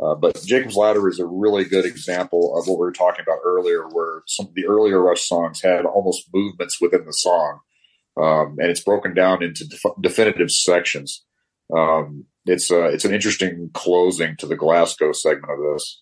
[0.03, 3.39] Uh, but Jacob's Ladder is a really good example of what we were talking about
[3.45, 7.59] earlier, where some of the earlier Rush songs had almost movements within the song,
[8.21, 11.23] um, and it's broken down into def- definitive sections.
[11.75, 16.01] Um, it's uh, it's an interesting closing to the Glasgow segment of this.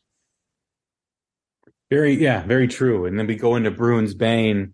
[1.91, 3.05] Very, yeah, very true.
[3.05, 4.73] And then we go into Broon's Bane,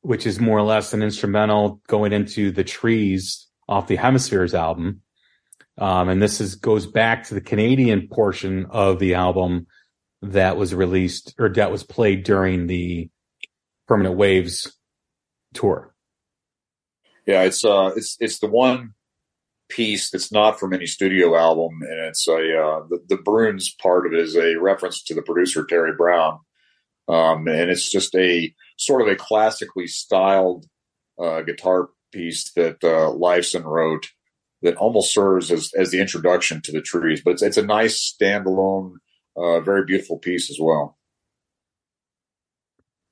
[0.00, 5.00] which is more or less an instrumental going into the trees off the Hemispheres album.
[5.78, 9.66] Um, and this is goes back to the Canadian portion of the album
[10.22, 13.10] that was released or that was played during the
[13.86, 14.76] Permanent Waves
[15.54, 15.94] tour.
[17.26, 18.94] Yeah, it's uh, it's it's the one
[19.68, 24.06] piece that's not from any studio album, and it's a uh, the, the Broon's part
[24.06, 26.38] of it is a reference to the producer Terry Brown,
[27.08, 30.66] um, and it's just a sort of a classically styled
[31.20, 34.06] uh, guitar piece that uh, Lifeson wrote
[34.66, 37.22] that almost serves as, as the introduction to the trees.
[37.24, 38.94] But it's, it's a nice standalone,
[39.36, 40.98] uh, very beautiful piece as well.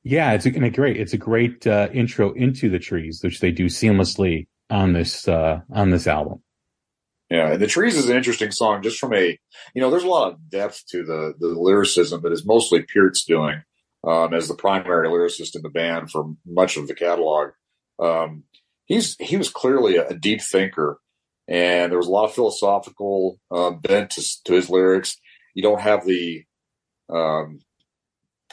[0.02, 3.50] Yeah, it's a, a great it's a great uh, intro into the trees, which they
[3.50, 6.42] do seamlessly on this uh, on this album.
[7.30, 9.38] Yeah, and the trees is an interesting song just from a
[9.74, 13.24] you know there's a lot of depth to the the lyricism that is mostly Peart's
[13.24, 13.62] doing
[14.06, 17.50] um, as the primary lyricist in the band for much of the catalog.
[17.98, 18.44] Um,
[18.84, 20.98] he's he was clearly a, a deep thinker,
[21.48, 25.16] and there was a lot of philosophical uh, bent to, to his lyrics.
[25.54, 26.44] You don't have the
[27.12, 27.60] um,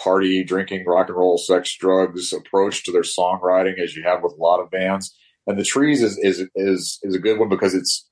[0.02, 4.34] party, drinking, rock and roll, sex, drugs approach to their songwriting as you have with
[4.34, 5.16] a lot of bands.
[5.48, 8.08] And the trees is is is is a good one because it's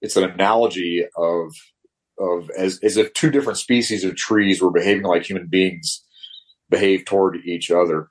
[0.00, 1.52] it's an analogy of
[2.18, 6.04] of as as if two different species of trees were behaving like human beings
[6.70, 8.08] behave toward each other.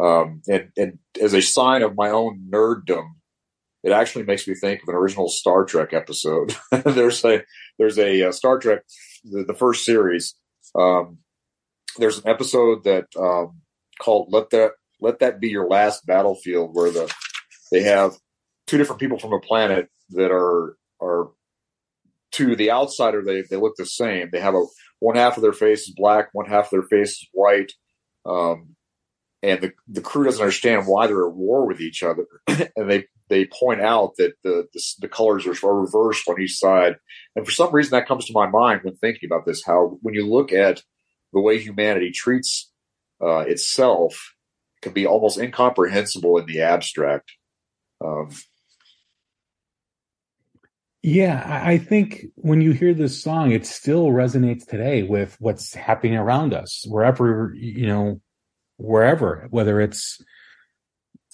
[0.00, 3.06] Um, and and as a sign of my own nerddom,
[3.82, 6.54] it actually makes me think of an original Star Trek episode.
[6.84, 7.42] there's a
[7.78, 8.80] there's a, uh, Star Trek
[9.24, 10.34] the, the first series.
[10.74, 11.18] Um,
[11.98, 13.60] there's an episode that um,
[14.00, 17.12] called "Let That Let That Be Your Last Battlefield," where the
[17.72, 18.14] they have
[18.66, 21.30] two different people from a planet that are are
[22.32, 24.28] to the outsider they they look the same.
[24.30, 24.64] They have a
[25.00, 27.72] one half of their face is black, one half of their face is white.
[28.26, 28.76] Um,
[29.42, 32.26] and the, the crew doesn't understand why they're at war with each other.
[32.48, 36.96] and they, they point out that the, the, the colors are reversed on each side.
[37.34, 40.14] And for some reason that comes to my mind when thinking about this, how when
[40.14, 40.82] you look at
[41.32, 42.70] the way humanity treats
[43.22, 44.34] uh, itself
[44.82, 47.32] can be almost incomprehensible in the abstract.
[48.04, 48.30] Um,
[51.02, 56.16] yeah, I think when you hear this song, it still resonates today with what's happening
[56.16, 58.20] around us, wherever, you know,
[58.80, 60.22] wherever, whether it's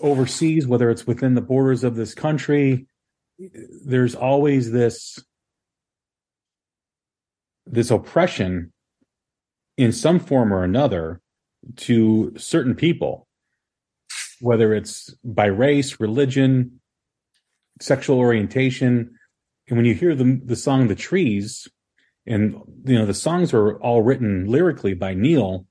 [0.00, 2.86] overseas, whether it's within the borders of this country,
[3.84, 5.18] there's always this
[7.66, 8.72] this oppression
[9.76, 11.20] in some form or another
[11.74, 13.26] to certain people,
[14.40, 16.80] whether it's by race, religion,
[17.80, 19.18] sexual orientation.
[19.68, 21.68] And when you hear the the song "The Trees,"
[22.26, 25.66] and you know the songs are all written lyrically by Neil,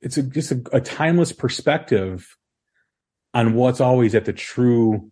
[0.00, 2.36] it's a, just a, a timeless perspective
[3.34, 5.10] on what's always at the true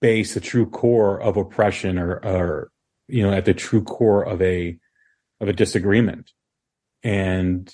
[0.00, 2.70] base, the true core of oppression, or, or
[3.08, 4.78] you know, at the true core of a
[5.40, 6.30] of a disagreement,
[7.02, 7.72] and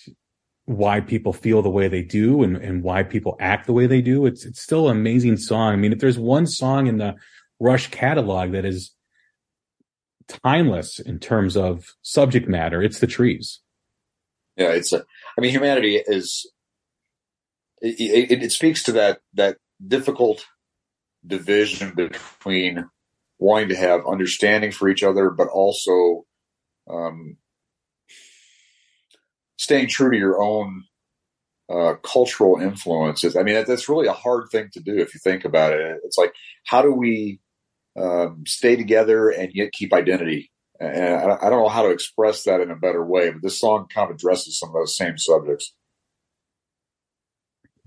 [0.64, 4.00] why people feel the way they do, and, and why people act the way they
[4.00, 4.26] do.
[4.26, 5.72] It's it's still an amazing song.
[5.72, 7.14] I mean, if there's one song in the
[7.58, 8.92] Rush catalog that is
[10.28, 13.60] timeless in terms of subject matter, it's the trees.
[14.56, 15.00] Yeah, it's a.
[15.00, 16.50] I mean, humanity is.
[17.82, 20.46] It, it, it speaks to that that difficult
[21.26, 22.88] division between
[23.38, 26.24] wanting to have understanding for each other, but also
[26.90, 27.36] um,
[29.58, 30.84] staying true to your own
[31.70, 33.36] uh, cultural influences.
[33.36, 35.98] I mean, that, that's really a hard thing to do if you think about it.
[36.04, 36.32] It's like,
[36.64, 37.40] how do we
[38.00, 40.50] um, stay together and yet keep identity?
[40.78, 43.60] And I, I don't know how to express that in a better way, but this
[43.60, 45.74] song kind of addresses some of those same subjects.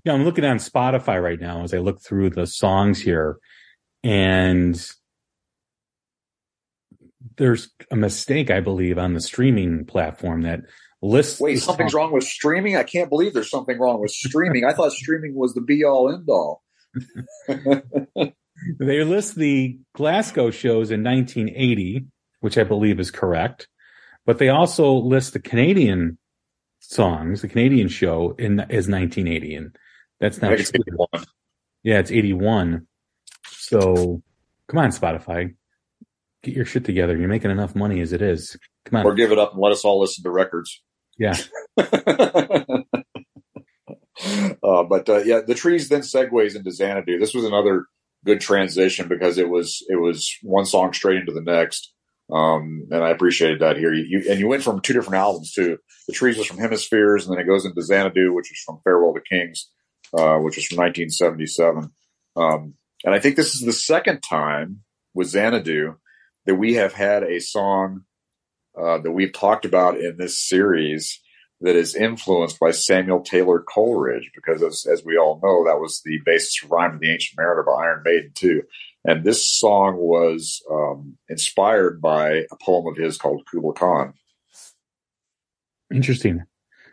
[0.06, 3.38] Yeah, I'm looking on Spotify right now as I look through the songs here,
[4.04, 4.82] and
[7.38, 10.62] there's a mistake, I believe, on the streaming platform that
[11.02, 11.40] lists.
[11.40, 12.76] Wait, something's wrong with streaming?
[12.76, 14.66] I can't believe there's something wrong with streaming.
[14.66, 16.64] I thought streaming was the be all end all.
[18.80, 22.06] they list the Glasgow shows in 1980
[22.40, 23.68] which I believe is correct.
[24.26, 26.18] But they also list the Canadian
[26.80, 29.76] songs, the Canadian show in as 1980, and
[30.20, 31.08] that's not it's 81.
[31.84, 32.88] Yeah, it's 81.
[33.48, 34.22] So
[34.68, 35.56] come on, Spotify,
[36.44, 37.18] get your shit together.
[37.18, 38.58] You're making enough money as it is.
[38.86, 40.82] Come on, or give it up and let us all listen to records.
[41.18, 41.36] Yeah.
[41.78, 41.84] uh,
[44.84, 47.20] but uh, yeah, the trees then segues into Xanadu.
[47.20, 47.86] This was another
[48.26, 51.94] good transition because it was it was one song straight into the next.
[52.32, 53.94] Um, and I appreciated that here.
[53.94, 55.78] You, you, and you went from two different albums too.
[56.08, 59.14] The Trees was from Hemispheres, and then it goes into Xanadu, which is from Farewell
[59.14, 59.70] to Kings,
[60.14, 61.92] uh, which is from 1977.
[62.36, 64.82] Um, and I think this is the second time
[65.14, 65.96] with Xanadu
[66.46, 68.02] that we have had a song
[68.80, 71.20] uh, that we've talked about in this series
[71.62, 76.02] that is influenced by Samuel Taylor Coleridge, because as, as we all know, that was
[76.06, 78.64] the basis for Rime of the Ancient Mariner by Iron Maiden too.
[79.06, 84.14] And this song was um, inspired by a poem of his called Kubla Khan.
[85.94, 86.44] Interesting.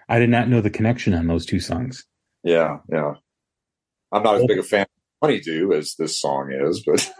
[0.08, 2.04] I did not know the connection on those two songs.
[2.44, 3.14] Yeah, yeah.
[4.12, 4.88] I'm not as big a fan of
[5.20, 7.12] Honey Honeydew as this song is, but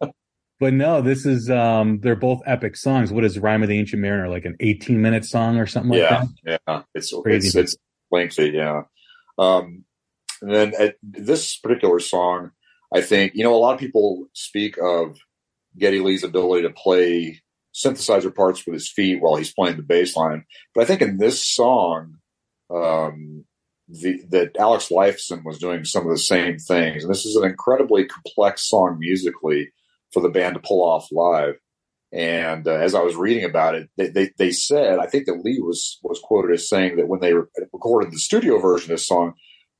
[0.60, 3.10] but no, this is um they're both epic songs.
[3.10, 6.20] What is Rime of the Ancient Mariner like an 18 minute song or something yeah,
[6.20, 6.60] like that?
[6.68, 7.48] Yeah, it's Crazy.
[7.48, 7.76] it's, it's
[8.10, 8.50] lengthy.
[8.50, 8.82] Yeah.
[9.38, 9.84] Um,
[10.42, 12.50] and then at this particular song,
[12.94, 15.16] I think, you know, a lot of people speak of
[15.78, 17.40] Geddy Lee's ability to play
[17.74, 20.44] synthesizer parts with his feet while he's playing the bass line.
[20.74, 22.16] But I think in this song,
[22.70, 23.44] um,
[23.88, 27.04] the, that Alex Lifeson was doing some of the same things.
[27.04, 29.72] And this is an incredibly complex song musically
[30.12, 31.54] for the band to pull off live.
[32.12, 35.42] And uh, as I was reading about it, they, they, they, said, I think that
[35.42, 39.06] Lee was, was quoted as saying that when they recorded the studio version of this
[39.06, 39.32] song,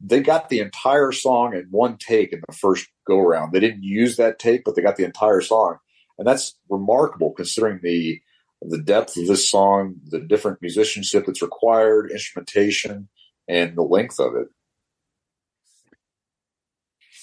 [0.04, 3.52] they got the entire song in one take in the first go around.
[3.52, 5.78] They didn't use that take, but they got the entire song.
[6.18, 8.20] And that's remarkable considering the,
[8.60, 13.08] the depth of this song, the different musicianship that's required, instrumentation,
[13.48, 14.48] and the length of it.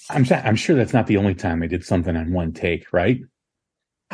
[0.10, 3.22] I'm I'm sure that's not the only time they did something on one take, right?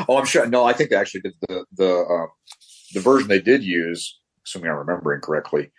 [0.10, 0.46] Oh, I'm sure.
[0.46, 2.28] No, I think they actually did the the uh,
[2.94, 5.72] the version they did use, assuming I'm remembering correctly,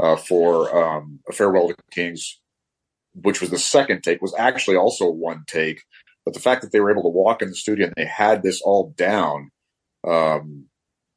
[0.00, 2.40] uh, for um, a farewell to kings,
[3.14, 5.82] which was the second take, was actually also one take.
[6.24, 8.42] But the fact that they were able to walk in the studio and they had
[8.42, 9.50] this all down
[10.06, 10.66] um,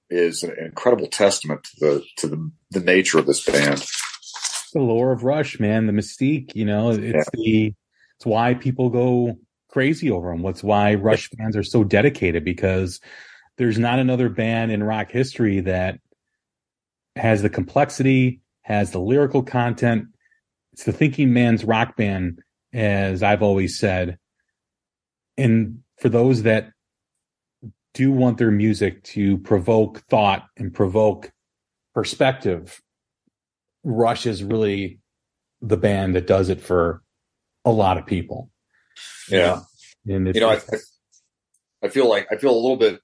[0.09, 3.86] is an incredible testament to the to the, the nature of this band.
[4.73, 6.55] The lore of Rush, man, the mystique.
[6.55, 7.23] You know, it's yeah.
[7.34, 7.73] the
[8.17, 9.38] it's why people go
[9.69, 10.41] crazy over them.
[10.41, 12.99] What's why Rush fans are so dedicated because
[13.57, 15.99] there's not another band in rock history that
[17.15, 20.07] has the complexity, has the lyrical content.
[20.74, 22.41] It's the thinking man's rock band,
[22.74, 24.18] as I've always said.
[25.38, 26.72] And for those that
[27.93, 31.32] do want their music to provoke thought and provoke
[31.95, 32.82] perspective,
[33.86, 34.99] Rush is really
[35.61, 37.01] the band that does it for
[37.63, 38.49] a lot of people.
[39.30, 39.61] Yeah.
[40.05, 40.59] And you know, I,
[41.84, 42.99] I feel like I feel a little bit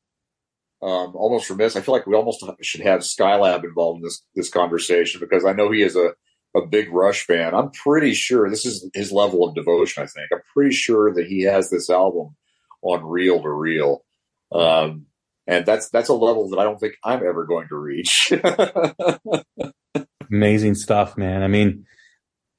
[0.83, 1.75] um, almost remiss.
[1.75, 5.53] I feel like we almost should have Skylab involved in this this conversation because I
[5.53, 6.13] know he is a
[6.55, 7.55] a big Rush fan.
[7.55, 10.03] I'm pretty sure this is his level of devotion.
[10.03, 12.35] I think I'm pretty sure that he has this album
[12.81, 14.03] on reel to reel,
[14.51, 15.05] um,
[15.47, 18.33] and that's that's a level that I don't think I'm ever going to reach.
[20.29, 21.43] Amazing stuff, man.
[21.43, 21.85] I mean,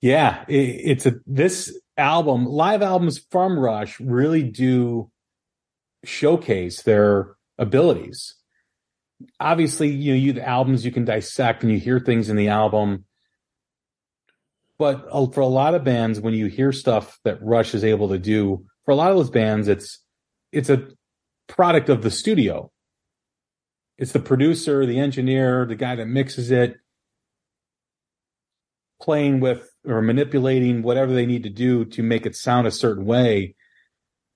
[0.00, 5.10] yeah, it, it's a this album, live albums from Rush really do
[6.04, 8.34] showcase their abilities.
[9.40, 12.48] Obviously, you know, you the albums you can dissect and you hear things in the
[12.48, 13.04] album.
[14.78, 18.08] But uh, for a lot of bands, when you hear stuff that Rush is able
[18.08, 20.00] to do, for a lot of those bands, it's
[20.52, 20.88] it's a
[21.46, 22.70] product of the studio.
[23.96, 26.74] It's the producer, the engineer, the guy that mixes it,
[29.00, 33.04] playing with or manipulating whatever they need to do to make it sound a certain
[33.04, 33.54] way.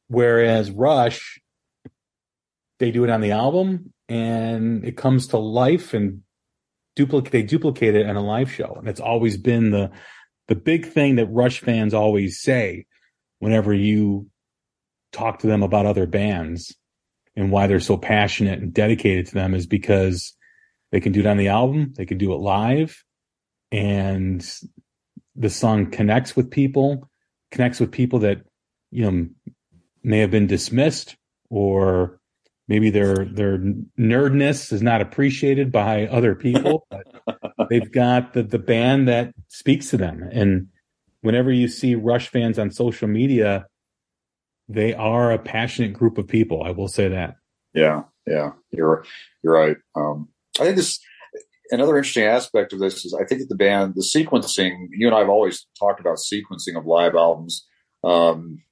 [0.09, 1.41] Whereas Rush,
[2.79, 6.23] they do it on the album and it comes to life and
[6.97, 8.75] duplicate they duplicate it in a live show.
[8.79, 9.91] And it's always been the
[10.49, 12.87] the big thing that Rush fans always say
[13.39, 14.29] whenever you
[15.13, 16.75] talk to them about other bands
[17.37, 20.35] and why they're so passionate and dedicated to them is because
[20.91, 23.05] they can do it on the album, they can do it live,
[23.71, 24.45] and
[25.37, 27.09] the song connects with people,
[27.51, 28.43] connects with people that
[28.91, 29.29] you know
[30.03, 31.17] may have been dismissed
[31.51, 32.19] or
[32.69, 33.59] maybe their their
[33.99, 39.91] nerdness is not appreciated by other people but they've got the the band that speaks
[39.91, 40.29] to them.
[40.31, 40.69] And
[41.23, 43.67] whenever you see rush fans on social media
[44.69, 47.37] they are a passionate group of people i will say that.
[47.75, 49.05] Yeah yeah you're
[49.43, 49.77] you're right.
[49.97, 50.29] Um,
[50.61, 51.01] i think this
[51.71, 55.15] another interesting aspect of this is I think that the band, the sequencing, you and
[55.15, 57.67] I have always talked about sequencing of live albums.
[58.05, 58.63] Um,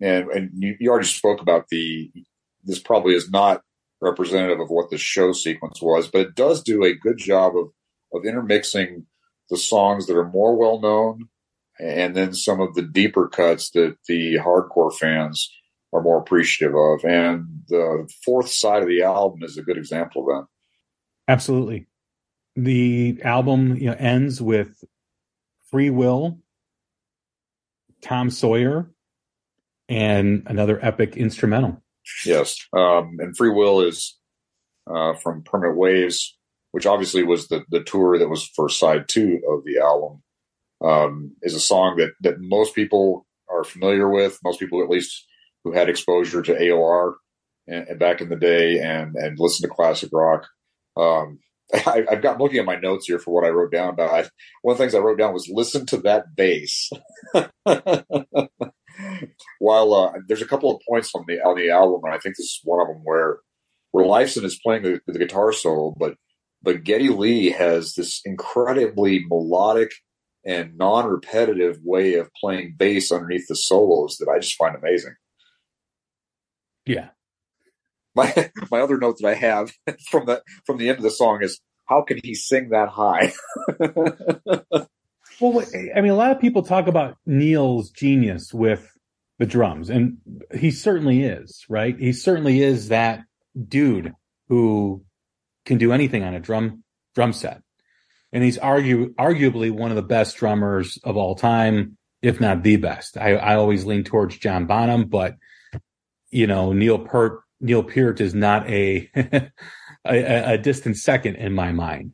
[0.00, 2.10] and, and you, you, already spoke about the,
[2.64, 3.62] this probably is not
[4.00, 7.68] representative of what the show sequence was, but it does do a good job of,
[8.12, 9.06] of intermixing
[9.50, 11.28] the songs that are more well known
[11.80, 15.50] and then some of the deeper cuts that the hardcore fans
[15.92, 17.04] are more appreciative of.
[17.04, 21.32] And the fourth side of the album is a good example of that.
[21.32, 21.86] Absolutely
[22.58, 24.82] the album you know ends with
[25.70, 26.38] free will
[28.02, 28.90] tom sawyer
[29.88, 31.80] and another epic instrumental
[32.24, 34.16] yes um, and free will is
[34.90, 36.36] uh, from permanent waves
[36.72, 40.22] which obviously was the, the tour that was for side two of the album
[40.84, 45.26] um, is a song that, that most people are familiar with most people at least
[45.64, 47.14] who had exposure to aor
[47.66, 50.46] and, and back in the day and and listen to classic rock
[50.96, 51.38] um,
[51.74, 54.10] I, have got looking at my notes here for what I wrote down about.
[54.10, 54.28] I,
[54.62, 56.90] one of the things I wrote down was listen to that bass.
[59.58, 62.36] While uh, there's a couple of points on the on the album, and I think
[62.36, 63.38] this is one of them where
[63.92, 66.16] where Lifeson is playing the, the guitar solo, but
[66.62, 69.92] but Geddy Lee has this incredibly melodic
[70.44, 75.14] and non-repetitive way of playing bass underneath the solos that I just find amazing.
[76.86, 77.10] Yeah,
[78.14, 79.72] my my other note that I have
[80.10, 83.32] from the from the end of the song is how can he sing that high?
[85.40, 85.64] Well,
[85.94, 88.90] I mean, a lot of people talk about Neil's genius with
[89.38, 90.18] the drums, and
[90.56, 91.96] he certainly is, right?
[91.98, 93.20] He certainly is that
[93.68, 94.14] dude
[94.48, 95.04] who
[95.64, 96.82] can do anything on a drum
[97.14, 97.62] drum set.
[98.32, 102.76] And he's argue, arguably one of the best drummers of all time, if not the
[102.76, 103.16] best.
[103.16, 105.36] I, I always lean towards John Bonham, but
[106.30, 109.10] you know, Neil Peart, Neil Peart is not a,
[110.04, 112.12] a, a distant second in my mind.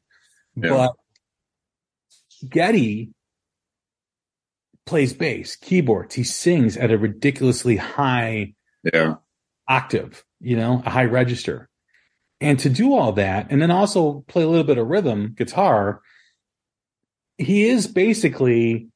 [0.57, 0.71] Yeah.
[0.71, 0.93] But
[2.49, 3.14] Geddy
[4.87, 6.15] plays bass, keyboards.
[6.15, 9.15] He sings at a ridiculously high yeah.
[9.69, 11.69] octave, you know, a high register.
[12.41, 16.03] And to do all that, and then also play a little bit of rhythm guitar,
[17.39, 18.89] he is basically,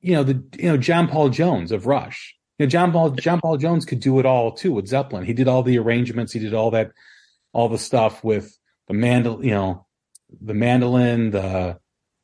[0.00, 2.34] you know, the you know John Paul Jones of Rush.
[2.58, 5.24] You know, John Paul John Paul Jones could do it all too with Zeppelin.
[5.24, 6.32] He did all the arrangements.
[6.32, 6.92] He did all that,
[7.52, 8.56] all the stuff with
[8.88, 9.86] the mandol, you know,
[10.40, 11.78] the mandolin, the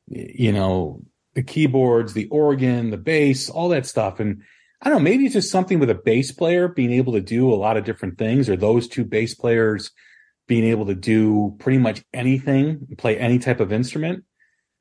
[0.07, 1.03] you know,
[1.35, 4.21] the keyboards, the organ, the bass, all that stuff.
[4.21, 4.43] And
[4.81, 7.53] I don't know, maybe it's just something with a bass player being able to do
[7.53, 9.91] a lot of different things, or those two bass players
[10.49, 14.25] being able to do pretty much anything, play any type of instrument.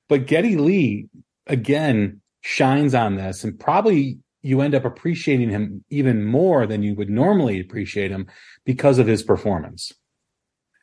[0.09, 1.07] But Geddy Lee,
[1.47, 6.95] again, shines on this, and probably you end up appreciating him even more than you
[6.95, 8.27] would normally appreciate him
[8.65, 9.91] because of his performance.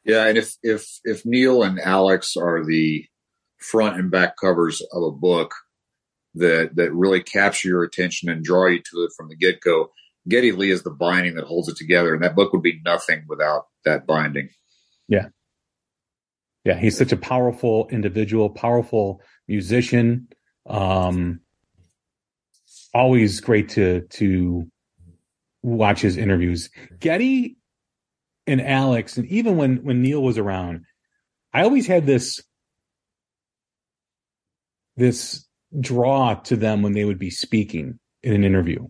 [0.04, 3.04] Yeah, and if if if Neil and Alex are the
[3.58, 5.54] front and back covers of a book
[6.34, 9.90] that that really capture your attention and draw you to it from the get go.
[10.28, 13.24] Geddy Lee is the binding that holds it together, and that book would be nothing
[13.28, 14.50] without that binding.
[15.08, 15.28] Yeah,
[16.64, 20.28] yeah, he's such a powerful individual, powerful musician.
[20.66, 21.40] Um,
[22.92, 24.70] always great to to
[25.62, 26.70] watch his interviews.
[26.98, 27.56] Geddy
[28.46, 30.84] and Alex, and even when when Neil was around,
[31.54, 32.42] I always had this
[34.98, 35.46] this
[35.80, 38.86] draw to them when they would be speaking in an interview.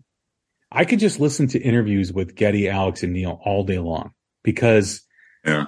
[0.71, 5.03] I could just listen to interviews with Geddy, Alex, and Neil all day long because
[5.45, 5.67] yeah.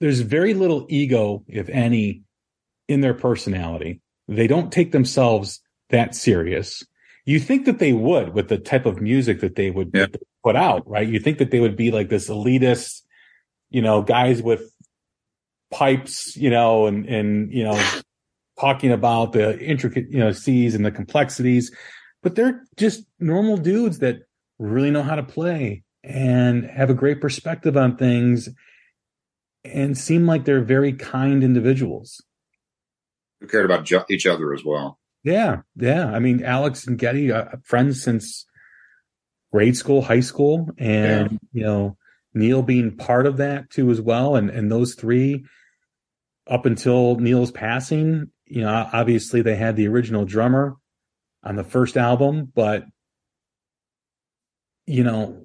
[0.00, 2.22] there's very little ego, if any,
[2.88, 4.00] in their personality.
[4.28, 5.60] They don't take themselves
[5.90, 6.84] that serious.
[7.24, 10.06] You think that they would with the type of music that they would yeah.
[10.42, 11.06] put out, right?
[11.06, 13.02] You think that they would be like this elitist,
[13.70, 14.62] you know, guys with
[15.70, 17.80] pipes, you know, and, and, you know,
[18.62, 21.74] talking about the intricate, you know, C's and the complexities,
[22.22, 24.20] but they're just normal dudes that
[24.60, 28.48] really know how to play and have a great perspective on things
[29.64, 32.22] and seem like they're very kind individuals.
[33.40, 35.00] Who cared about each other as well.
[35.24, 35.62] Yeah.
[35.74, 36.06] Yeah.
[36.06, 38.46] I mean, Alex and Geddy uh, friends since
[39.52, 41.38] grade school, high school, and, yeah.
[41.52, 41.96] you know,
[42.32, 44.36] Neil being part of that too as well.
[44.36, 45.44] And, and those three
[46.48, 50.76] up until Neil's passing, you know, obviously they had the original drummer
[51.42, 52.84] on the first album, but
[54.84, 55.42] you know,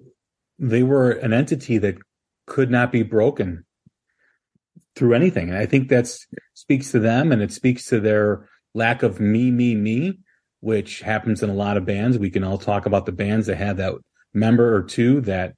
[0.60, 1.96] they were an entity that
[2.48, 3.66] could not be broken
[4.98, 5.48] through anything.
[5.48, 6.14] And I think that
[6.54, 10.20] speaks to them and it speaks to their lack of me, me, me,
[10.60, 12.18] which happens in a lot of bands.
[12.18, 13.94] We can all talk about the bands that have that
[14.34, 15.54] member or two that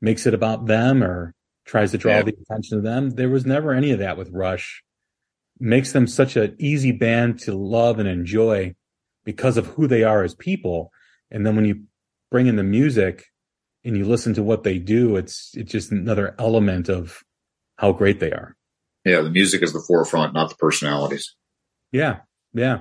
[0.00, 1.34] makes it about them or
[1.66, 2.22] tries to draw yeah.
[2.22, 3.10] the attention to them.
[3.10, 4.82] There was never any of that with Rush
[5.60, 8.74] makes them such an easy band to love and enjoy
[9.24, 10.90] because of who they are as people.
[11.30, 11.84] And then when you
[12.30, 13.24] bring in the music
[13.84, 17.22] and you listen to what they do, it's it's just another element of
[17.76, 18.56] how great they are.
[19.04, 21.34] Yeah, the music is the forefront, not the personalities.
[21.92, 22.20] Yeah,
[22.52, 22.80] yeah.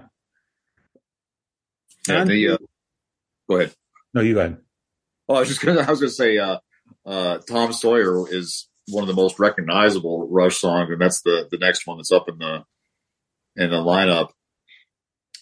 [2.08, 2.58] yeah and, the, uh,
[3.50, 3.74] go ahead.
[4.14, 4.58] No, you go ahead.
[5.28, 5.82] Well, I was just gonna.
[5.82, 6.60] I was gonna say, uh,
[7.06, 11.58] uh, Tom Sawyer is one of the most recognizable Rush songs, and that's the the
[11.58, 12.64] next one that's up in the
[13.56, 14.30] in the lineup.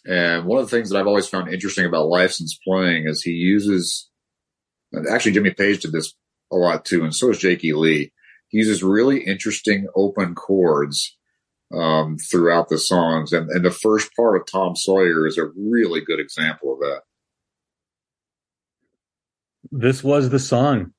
[0.06, 3.32] And one of the things that I've always found interesting about Lifeson's playing is he
[3.32, 4.10] uses.
[5.10, 6.14] Actually, Jimmy Page did this
[6.52, 8.12] a lot too, and so is Geddy Lee.
[8.50, 11.18] He uses really interesting open chords
[11.74, 16.02] um, throughout the songs, and, and the first part of Tom Sawyer is a really
[16.02, 17.02] good example of that.
[19.72, 20.93] This was the song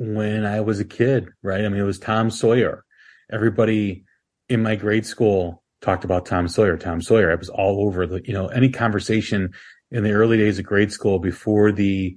[0.00, 1.64] when I was a kid, right?
[1.64, 2.84] I mean, it was Tom Sawyer.
[3.30, 4.04] Everybody
[4.48, 7.32] in my grade school talked about Tom Sawyer, Tom Sawyer.
[7.32, 9.52] I was all over the, you know, any conversation
[9.90, 12.16] in the early days of grade school before the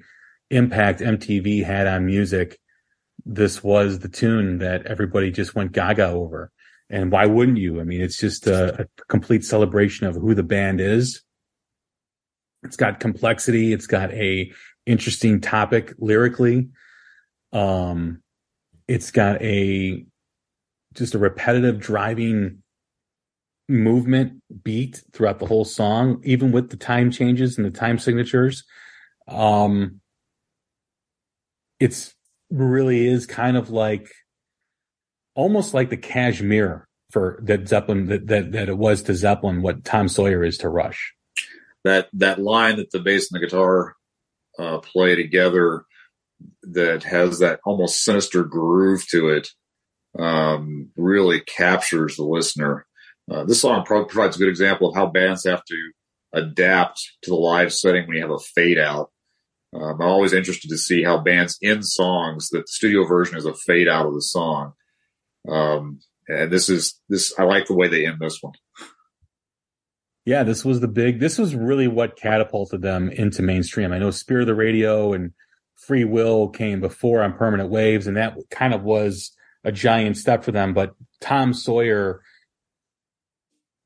[0.52, 2.60] impact MTV had on music.
[3.26, 6.52] This was the tune that everybody just went gaga over.
[6.88, 7.82] And why wouldn't you?
[7.82, 11.24] I mean, it's just a, a complete celebration of who the band is.
[12.64, 13.74] It's got complexity.
[13.74, 14.52] It's got a
[14.86, 16.70] interesting topic lyrically.
[17.54, 18.22] Um,
[18.88, 20.06] it's got a
[20.93, 22.62] just a repetitive driving
[23.70, 28.64] movement beat throughout the whole song, even with the time changes and the time signatures.
[29.28, 30.02] Um,
[31.80, 32.14] it's
[32.49, 34.12] really is kind of like
[35.36, 39.84] almost like the Kashmir for that Zeppelin that, that that it was to Zeppelin what
[39.84, 41.14] Tom Sawyer is to Rush.
[41.84, 43.95] That that line that the bass and the guitar
[44.60, 45.86] uh, play together
[46.64, 49.50] that has that almost sinister groove to it
[50.18, 52.86] um, really captures the listener.
[53.30, 55.92] Uh, this song provides a good example of how bands have to
[56.34, 59.12] adapt to the live setting when you have a fade out.
[59.74, 63.46] Um, I'm always interested to see how bands end songs that the studio version is
[63.46, 64.74] a fade out of the song.
[65.48, 67.34] Um, and this is this.
[67.39, 68.54] I like the way they end this one.
[70.26, 71.20] Yeah, this was the big.
[71.20, 73.92] This was really what catapulted them into mainstream.
[73.92, 75.32] I know Spirit of the Radio and
[75.86, 79.32] Free Will came before on Permanent Waves, and that kind of was
[79.64, 80.74] a giant step for them.
[80.74, 82.22] But Tom Sawyer,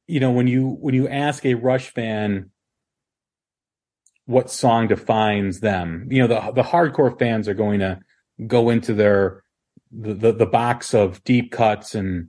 [0.08, 2.52] you know, when you when you ask a Rush fan
[4.26, 8.00] what song defines them, you know, the the hardcore fans are going to
[8.46, 9.44] go into their
[9.92, 12.28] the, the, the box of deep cuts and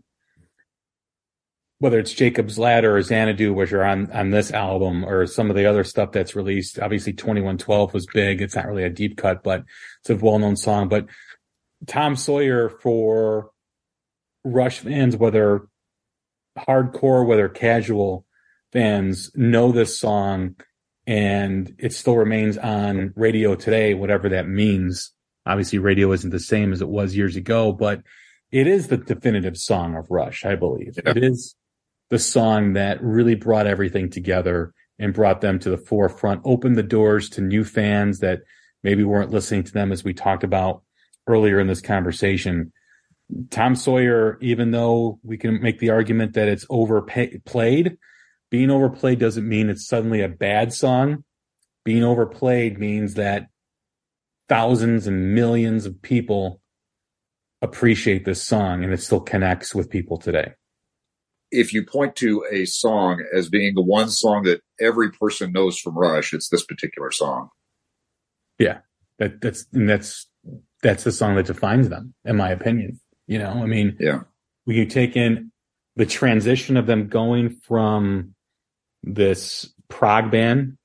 [1.78, 5.56] whether it's Jacob's Ladder or Xanadu, which are on, on this album or some of
[5.56, 6.78] the other stuff that's released.
[6.78, 8.40] Obviously 2112 was big.
[8.40, 9.64] It's not really a deep cut, but
[10.00, 10.88] it's a well-known song.
[10.88, 11.06] But
[11.86, 13.50] Tom Sawyer for
[14.42, 15.68] Rush fans, whether
[16.56, 18.24] hardcore, whether casual
[18.72, 20.56] fans know this song
[21.06, 25.12] and it still remains on radio today, whatever that means.
[25.44, 28.02] Obviously, radio isn't the same as it was years ago, but
[28.50, 30.98] it is the definitive song of Rush, I believe.
[31.04, 31.12] Yeah.
[31.14, 31.54] It is
[32.10, 36.82] the song that really brought everything together and brought them to the forefront, opened the
[36.82, 38.40] doors to new fans that
[38.82, 40.82] maybe weren't listening to them as we talked about
[41.26, 42.72] earlier in this conversation.
[43.50, 47.98] Tom Sawyer, even though we can make the argument that it's overplayed,
[48.50, 51.24] being overplayed doesn't mean it's suddenly a bad song.
[51.84, 53.48] Being overplayed means that
[54.48, 56.60] thousands and millions of people
[57.60, 60.52] appreciate this song and it still connects with people today.
[61.50, 65.78] If you point to a song as being the one song that every person knows
[65.78, 67.50] from Rush, it's this particular song.
[68.58, 68.78] Yeah.
[69.18, 70.26] That that's and that's
[70.82, 73.00] that's the song that defines them, in my opinion.
[73.26, 74.20] You know, I mean, yeah.
[74.64, 75.52] When you take in
[75.94, 78.34] the transition of them going from
[79.02, 80.76] this prog band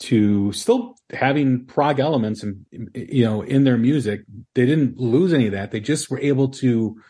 [0.00, 4.20] to still having prog elements and you know in their music
[4.54, 7.00] they didn't lose any of that they just were able to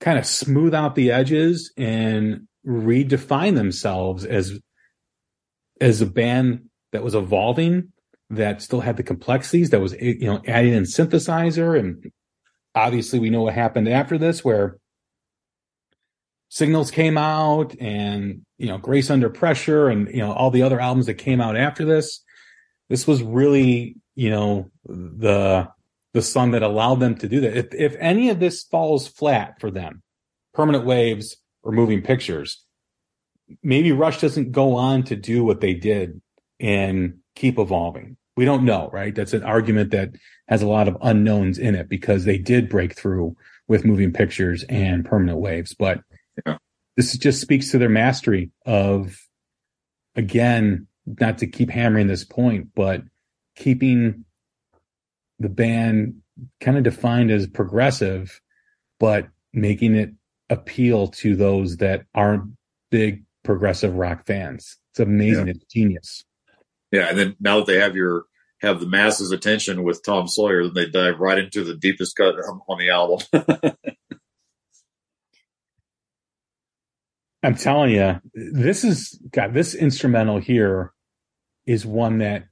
[0.00, 4.60] kind of smooth out the edges and redefine themselves as
[5.80, 7.92] as a band that was evolving
[8.30, 12.12] that still had the complexities that was you know adding in synthesizer and
[12.74, 14.76] obviously we know what happened after this where
[16.48, 20.80] signals came out and you know, Grace Under Pressure and, you know, all the other
[20.80, 22.22] albums that came out after this.
[22.88, 25.68] This was really, you know, the,
[26.14, 27.56] the song that allowed them to do that.
[27.56, 30.02] If, if any of this falls flat for them,
[30.54, 32.64] permanent waves or moving pictures,
[33.62, 36.20] maybe Rush doesn't go on to do what they did
[36.60, 38.16] and keep evolving.
[38.36, 39.14] We don't know, right?
[39.14, 40.10] That's an argument that
[40.48, 43.36] has a lot of unknowns in it because they did break through
[43.66, 46.00] with moving pictures and permanent waves, but
[46.46, 46.56] yeah
[46.98, 49.16] this just speaks to their mastery of
[50.16, 53.02] again not to keep hammering this point but
[53.56, 54.24] keeping
[55.38, 56.14] the band
[56.60, 58.40] kind of defined as progressive
[59.00, 60.10] but making it
[60.50, 62.44] appeal to those that aren't
[62.90, 65.52] big progressive rock fans it's amazing yeah.
[65.54, 66.24] it's genius
[66.92, 68.24] yeah and then now that they have your
[68.60, 72.34] have the masses attention with tom sawyer then they dive right into the deepest cut
[72.68, 73.18] on the album
[77.42, 79.54] I'm telling you, this is God.
[79.54, 80.92] This instrumental here
[81.66, 82.44] is one that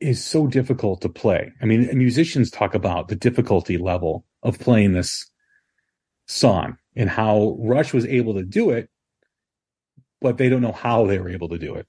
[0.00, 1.52] is so difficult to play.
[1.60, 5.28] I mean, musicians talk about the difficulty level of playing this
[6.26, 8.88] song and how Rush was able to do it,
[10.20, 11.86] but they don't know how they were able to do it.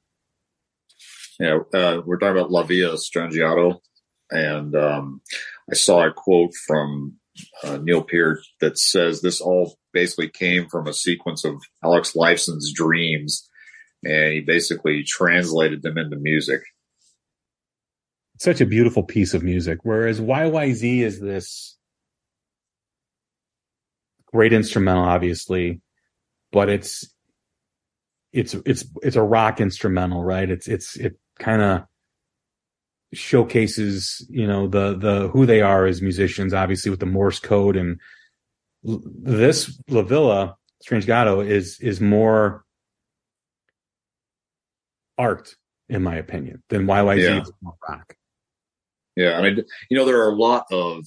[1.39, 3.79] Yeah, uh, we're talking about La Villa Strangiato,
[4.29, 5.21] and um,
[5.71, 7.15] I saw a quote from
[7.63, 12.73] uh, Neil Peart that says this all basically came from a sequence of Alex Lifeson's
[12.73, 13.49] dreams,
[14.03, 16.61] and he basically translated them into music.
[18.39, 19.79] Such a beautiful piece of music.
[19.83, 21.77] Whereas YYZ is this
[24.27, 25.81] great instrumental, obviously,
[26.51, 27.13] but it's
[28.31, 30.49] it's it's it's a rock instrumental, right?
[30.49, 31.83] It's it's it kind of
[33.11, 37.75] showcases you know the the who they are as musicians obviously with the morse code
[37.75, 37.99] and
[38.83, 40.55] this la villa
[40.85, 42.63] Strangiato is is more
[45.17, 45.55] art,
[45.89, 47.41] in my opinion, than YYZ Yeah.
[47.41, 48.15] is more rock.
[49.15, 51.05] Yeah, and I, d- you know, there are a lot of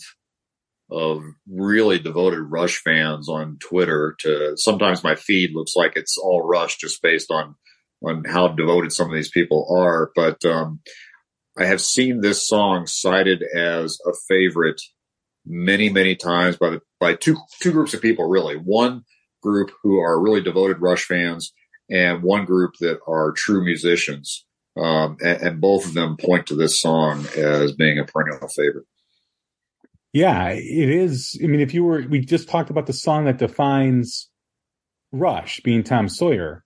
[0.90, 4.14] of really devoted Rush fans on Twitter.
[4.20, 7.54] To sometimes my feed looks like it's all Rush just based on
[8.04, 10.10] on how devoted some of these people are.
[10.14, 10.80] But um,
[11.58, 14.80] I have seen this song cited as a favorite
[15.46, 18.28] many, many times by the by two two groups of people.
[18.28, 19.04] Really, one
[19.42, 21.52] group who are really devoted Rush fans,
[21.90, 24.46] and one group that are true musicians.
[24.76, 28.86] Um, and, and both of them point to this song as being a perennial favorite.
[30.12, 31.38] Yeah, it is.
[31.42, 34.30] I mean, if you were, we just talked about the song that defines
[35.10, 36.64] Rush being Tom Sawyer.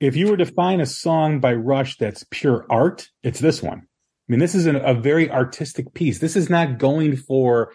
[0.00, 3.78] If you were to find a song by Rush that's pure art, it's this one.
[3.78, 6.18] I mean, this is an, a very artistic piece.
[6.20, 7.72] This is not going for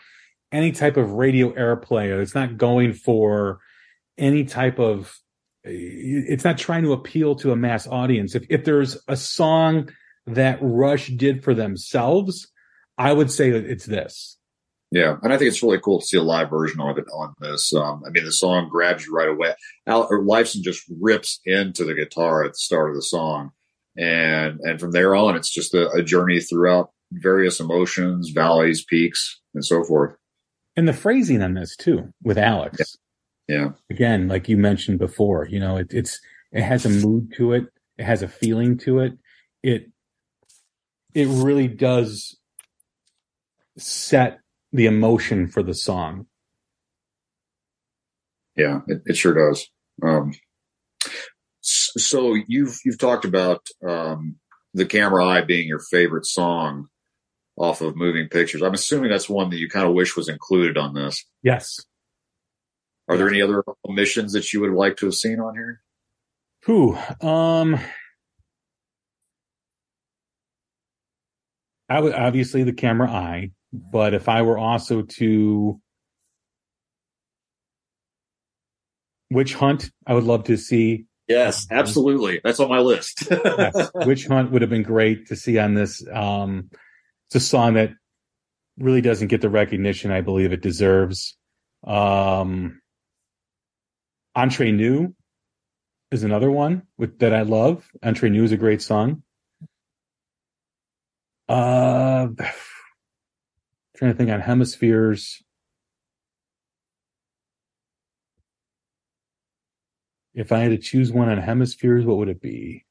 [0.52, 2.22] any type of radio airplay.
[2.22, 3.60] It's not going for
[4.18, 5.18] any type of.
[5.64, 8.36] It's not trying to appeal to a mass audience.
[8.36, 9.90] If if there's a song
[10.28, 12.48] that Rush did for themselves,
[12.98, 14.38] I would say that it's this.
[14.92, 17.34] Yeah, and I think it's really cool to see a live version of it on
[17.40, 17.74] this.
[17.74, 19.56] Um, I mean, the song grabs you right away.
[19.88, 23.52] Al, or Lifeson just rips into the guitar at the start of the song,
[23.98, 29.40] and and from there on, it's just a, a journey throughout various emotions, valleys, peaks,
[29.56, 30.16] and so forth.
[30.76, 32.98] and the phrasing on this too with Alex.
[33.48, 36.20] Yeah, Again, like you mentioned before, you know, it, it's
[36.52, 37.66] it has a mood to it.
[37.98, 39.14] It has a feeling to it.
[39.62, 39.90] It
[41.14, 42.38] it really does
[43.78, 44.40] set
[44.72, 46.26] the emotion for the song.
[48.56, 49.68] yeah, it, it sure does.
[50.02, 50.34] Um,
[51.62, 54.36] so you've you've talked about um,
[54.74, 56.88] the camera eye being your favorite song
[57.56, 58.62] off of Moving Pictures.
[58.62, 61.24] I'm assuming that's one that you kind of wish was included on this.
[61.44, 61.80] Yes.
[63.08, 65.82] Are there any other omissions that you would like to have seen on here?
[66.64, 66.98] Who?
[67.22, 67.80] Um
[71.90, 75.80] I would obviously the camera eye, but if I were also to
[79.30, 82.42] Witch Hunt, I would love to see Yes, absolutely.
[82.44, 83.28] That's on my list.
[83.32, 86.06] yes, Witch Hunt would have been great to see on this.
[86.12, 86.70] Um,
[87.28, 87.92] it's a song that
[88.78, 91.38] really doesn't get the recognition I believe it deserves.
[91.86, 92.82] Um,
[94.36, 95.14] Entre Nous
[96.12, 97.90] is another one with, that I love.
[98.02, 99.24] Entre Nous is a great song.
[101.48, 102.28] Uh,
[103.96, 105.44] trying to think on hemispheres.
[110.34, 112.86] If I had to choose one on hemispheres, what would it be?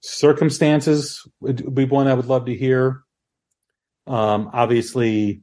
[0.00, 3.04] Circumstances would be one I would love to hear.
[4.06, 5.42] Um, obviously,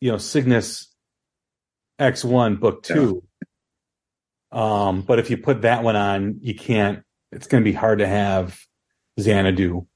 [0.00, 0.92] you know, Cygnus
[2.00, 3.22] X1 book two.
[4.52, 7.02] Um, but if you put that one on, you can't,
[7.32, 8.58] it's going to be hard to have
[9.18, 9.86] Xanadu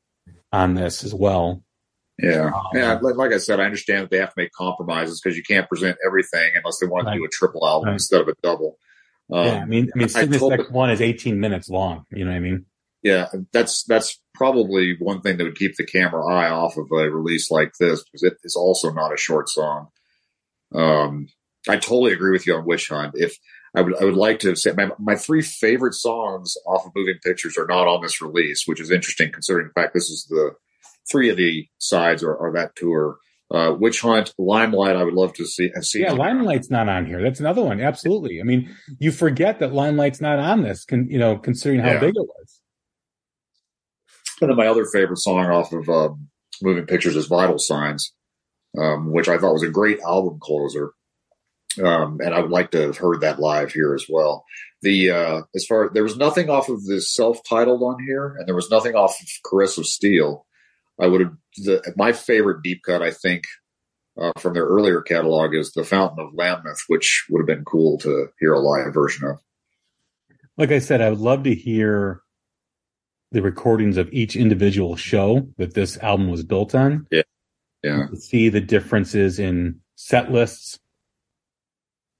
[0.53, 1.63] on this as well.
[2.19, 2.47] yeah.
[2.47, 2.99] Um, Yeah.
[3.01, 5.69] Like, like I said, I understand that they have to make compromises because you can't
[5.69, 7.93] present everything unless they want to do a triple album Right.
[7.95, 8.79] instead of a double.
[9.31, 12.05] Um, yeah, I mean, I mean, Cygnus X1 is 18 minutes long.
[12.11, 12.65] You know what I mean?
[13.09, 17.11] Yeah, that's that's probably one thing that would keep the camera eye off of a
[17.11, 19.89] release like this because it is also not a short song.
[20.75, 21.29] Um,
[21.69, 23.13] I totally agree with you on Witch Hunt.
[23.17, 23.37] If
[23.75, 27.19] I would, I would like to say my my three favorite songs off of Moving
[27.25, 30.53] Pictures are not on this release, which is interesting considering the fact this is the
[31.11, 33.17] three of the sides are, are that tour.
[33.51, 34.95] Uh, Witch Hunt, Limelight.
[34.95, 35.71] I would love to see.
[35.81, 37.23] see Yeah, Limelight's not on here.
[37.23, 37.81] That's another one.
[37.81, 38.41] Absolutely.
[38.43, 42.01] I mean, you forget that Limelight's not on this, con, you know, considering how Yeah.
[42.01, 42.58] big it was.
[44.41, 46.29] And then my other favorite song off of um,
[46.63, 48.13] Moving Pictures is Vital Signs,
[48.79, 50.93] um, which I thought was a great album closer.
[51.83, 54.45] Um, and I would like to have heard that live here as well.
[54.83, 58.55] The uh, as far there was nothing off of the self-titled on here, and there
[58.55, 60.47] was nothing off of Caress of Steel.
[61.01, 63.03] I would have the, my favorite deep cut.
[63.03, 63.45] I think
[64.21, 67.99] uh, from their earlier catalog is the Fountain of Lamneth, which would have been cool
[67.99, 69.39] to hear a live version of.
[70.57, 72.23] Like I said, I would love to hear
[73.33, 77.07] the recordings of each individual show that this album was built on.
[77.11, 78.07] Yeah.
[78.09, 80.79] To see the differences in set lists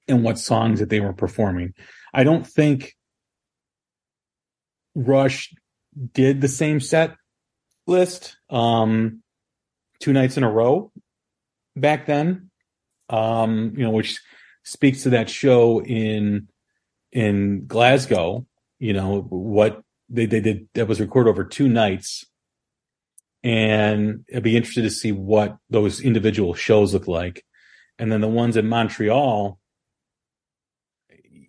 [0.07, 1.73] and what songs that they were performing.
[2.13, 2.95] I don't think
[4.95, 5.53] Rush
[6.13, 7.15] did the same set
[7.87, 9.23] list um
[9.99, 10.91] two nights in a row
[11.75, 12.49] back then.
[13.09, 14.19] Um, you know, which
[14.63, 16.47] speaks to that show in
[17.11, 18.45] in Glasgow,
[18.77, 22.25] you know, what they, they did that was recorded over two nights.
[23.43, 27.43] and I'd be interested to see what those individual shows look like.
[27.97, 29.59] And then the ones in Montreal,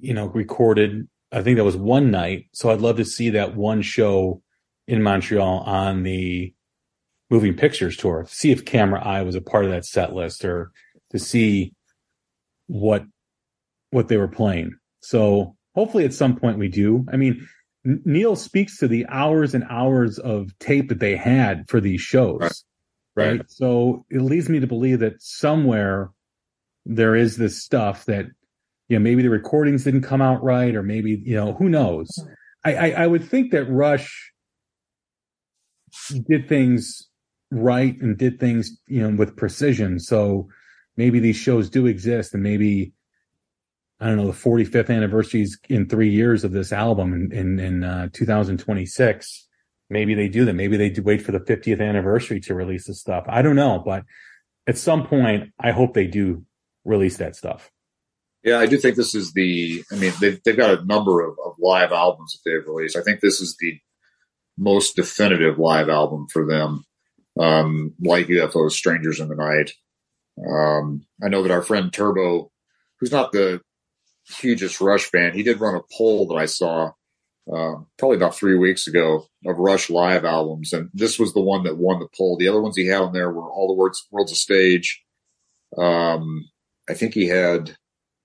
[0.01, 1.09] you know, recorded.
[1.33, 4.43] I think that was one night, so I'd love to see that one show
[4.89, 6.53] in Montreal on the
[7.29, 8.27] moving pictures tour.
[8.29, 10.73] See if Camera Eye was a part of that set list, or
[11.11, 11.73] to see
[12.67, 13.05] what
[13.91, 14.75] what they were playing.
[15.01, 17.07] So hopefully, at some point, we do.
[17.13, 17.47] I mean,
[17.85, 22.41] Neil speaks to the hours and hours of tape that they had for these shows,
[22.41, 22.53] right.
[23.17, 23.37] right?
[23.39, 23.51] right?
[23.51, 26.11] So it leads me to believe that somewhere
[26.85, 28.27] there is this stuff that
[28.89, 32.09] you know maybe the recordings didn't come out right, or maybe you know who knows.
[32.65, 34.33] I, I, I would think that Rush
[36.29, 37.09] did things
[37.51, 39.99] right and did things you know with precision.
[39.99, 40.49] So
[40.97, 42.93] maybe these shows do exist, and maybe
[44.01, 47.85] I don't know, the 45th anniversaries in three years of this album in, in, in
[47.85, 49.47] uh, 2026.
[49.91, 50.55] Maybe they do that.
[50.55, 53.25] Maybe they do wait for the 50th anniversary to release the stuff.
[53.29, 54.05] I don't know, but
[54.67, 56.45] at some point, I hope they do
[56.85, 57.71] release that stuff.
[58.43, 61.37] Yeah, I do think this is the, I mean, they've, they've got a number of,
[61.45, 62.97] of live albums that they've released.
[62.97, 63.79] I think this is the
[64.57, 66.85] most definitive live album for them.
[67.39, 69.73] Um, like UFOs, Strangers in the Night.
[70.47, 72.51] Um, I know that our friend Turbo,
[72.99, 73.61] who's not the
[74.31, 75.35] hugest Rush fan.
[75.35, 76.93] He did run a poll that I saw
[77.53, 81.65] uh, probably about three weeks ago of Rush live albums, and this was the one
[81.65, 82.37] that won the poll.
[82.39, 85.03] The other ones he had on there were All the Words World's a Stage.
[85.77, 86.49] Um,
[86.89, 87.77] I think he had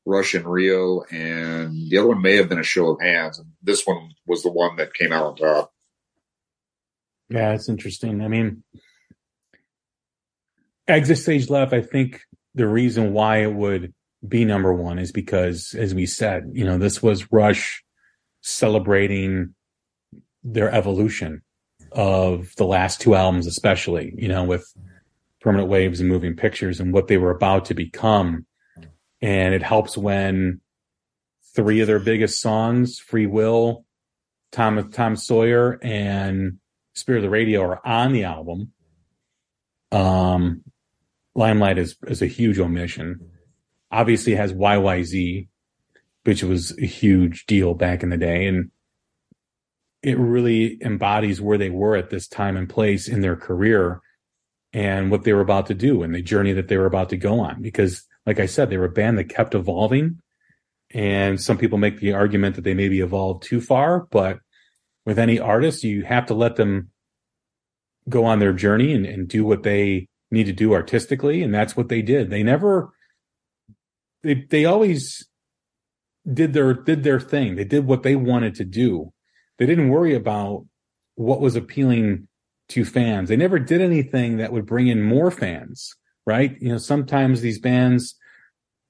[0.06, 3.48] Rush in Rio, and the other one may have been a Show of Hands, and
[3.64, 5.72] this one was the one that came out on top.
[7.30, 8.22] Yeah, it's interesting.
[8.22, 8.64] I mean,
[10.88, 11.73] Exit Stage Left.
[11.73, 12.22] I think
[12.53, 13.94] the reason why it would
[14.27, 17.84] be number one is because, as we said, you know, this was Rush
[18.41, 19.56] celebrating
[20.43, 21.41] their evolution
[21.91, 24.72] of the last two albums, especially, you know, with
[25.41, 28.45] Permanent Waves and Moving Pictures and what they were about to become.
[29.22, 30.61] And it helps when
[31.56, 33.85] three of their biggest songs, Free Will,
[34.52, 36.60] Tom, Tom Sawyer, and
[36.93, 38.72] Spirit of the Radio are on the album.
[39.91, 40.64] Um,
[41.34, 43.31] Limelight is, is a huge omission
[43.95, 45.47] obviously has YYZ,
[46.26, 48.45] which was a huge deal back in the day.
[48.45, 48.72] And
[50.03, 54.01] it really embodies where they were at this time and place in their career
[54.73, 57.17] and what they were about to do and the journey that they were about to
[57.17, 57.61] go on.
[57.61, 60.19] Because, like I said, they were a band that kept evolving.
[60.93, 64.39] And some people make the argument that they maybe evolved too far, but
[65.05, 66.89] with any artist, you have to let them
[68.09, 71.41] go on their journey and, and do what they need to do artistically.
[71.41, 72.30] And that's what they did.
[72.30, 72.91] They never
[74.26, 75.27] they they always
[76.31, 77.56] did their did their thing.
[77.56, 79.14] They did what they wanted to do.
[79.57, 80.65] They didn't worry about
[81.15, 82.27] what was appealing
[82.69, 83.30] to fans.
[83.30, 85.93] They never did anything that would bring in more fans,
[86.26, 86.57] right?
[86.60, 88.15] You know, sometimes these bands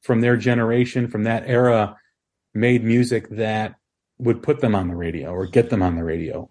[0.02, 1.98] from their generation, from that era,
[2.54, 3.76] made music that
[4.18, 6.50] would put them on the radio or get them on the radio.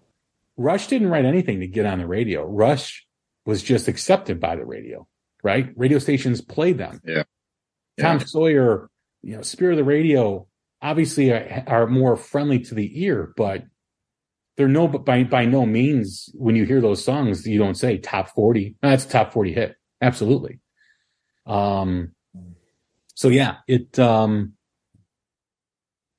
[0.55, 2.45] Rush didn't write anything to get on the radio.
[2.45, 3.05] Rush
[3.45, 5.07] was just accepted by the radio,
[5.43, 5.73] right?
[5.75, 7.01] Radio stations played them.
[7.03, 7.23] Yeah.
[7.99, 8.25] Tom yeah.
[8.25, 8.89] Sawyer,
[9.21, 10.47] you know, Spirit of the Radio,
[10.81, 13.63] obviously are, are, more friendly to the ear, but
[14.57, 17.97] they're no, but by by no means when you hear those songs, you don't say
[17.97, 18.75] top forty.
[18.81, 20.59] No, that's a top forty hit, absolutely.
[21.45, 22.11] Um,
[23.15, 24.53] so yeah, it um,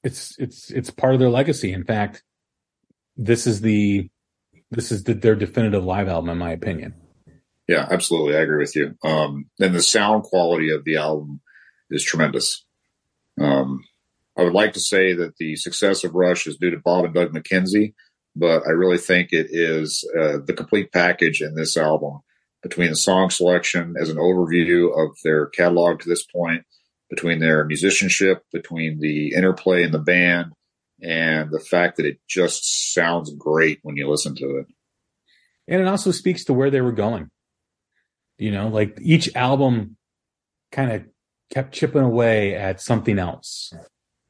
[0.03, 1.73] it's it's it's part of their legacy.
[1.73, 2.23] In fact,
[3.17, 4.11] this is the
[4.71, 6.95] this is the, their definitive live album, in my opinion.
[7.69, 8.37] Yeah, absolutely.
[8.37, 8.95] I agree with you.
[9.03, 11.41] Um, and the sound quality of the album
[11.91, 12.65] is tremendous.
[13.41, 13.85] Um,
[14.37, 17.15] I would like to say that the success of Rush is due to Bob and
[17.15, 17.95] Doug McKenzie,
[18.35, 22.21] but I really think it is uh, the complete package in this album
[22.63, 26.65] between the song selection as an overview of their catalog to this point,
[27.09, 30.53] between their musicianship, between the interplay in the band,
[31.03, 34.67] and the fact that it just sounds great when you listen to it.
[35.69, 37.31] And it also speaks to where they were going.
[38.39, 39.97] You know, like each album
[40.73, 41.05] kind of
[41.53, 43.73] kept chipping away at something else.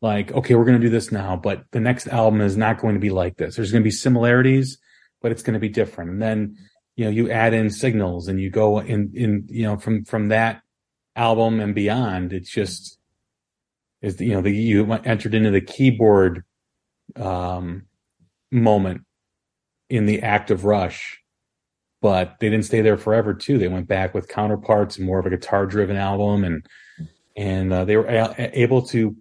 [0.02, 2.94] Like, okay, we're going to do this now, but the next album is not going
[2.94, 3.56] to be like this.
[3.56, 4.78] There's going to be similarities,
[5.22, 6.10] but it's going to be different.
[6.10, 6.56] And then,
[6.96, 10.28] you know, you add in signals and you go in, in, you know, from, from
[10.28, 10.60] that
[11.16, 12.98] album and beyond, it's just,
[14.02, 16.44] is, you know, the, you entered into the keyboard,
[17.16, 17.86] um,
[18.52, 19.02] moment
[19.88, 21.22] in the active rush,
[22.02, 23.56] but they didn't stay there forever too.
[23.56, 26.66] They went back with counterparts and more of a guitar driven album and,
[27.36, 29.16] and uh, they were a- able to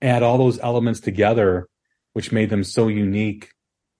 [0.00, 1.68] add all those elements together,
[2.12, 3.50] which made them so unique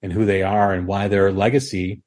[0.02, 2.02] in who they are and why their legacy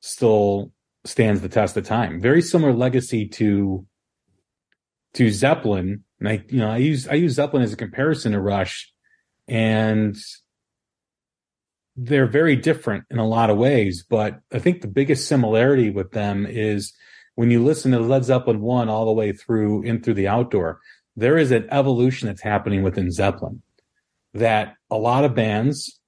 [0.00, 0.72] still
[1.04, 2.20] stands the test of time.
[2.20, 3.86] Very similar legacy to
[5.14, 6.04] to Zeppelin.
[6.18, 8.92] And I, you know, I use I use Zeppelin as a comparison to Rush,
[9.48, 10.16] and
[11.96, 14.04] they're very different in a lot of ways.
[14.08, 16.94] But I think the biggest similarity with them is
[17.40, 20.78] when you listen to Led Zeppelin one all the way through in through the outdoor,
[21.16, 23.62] there is an evolution that's happening within Zeppelin
[24.34, 25.98] that a lot of bands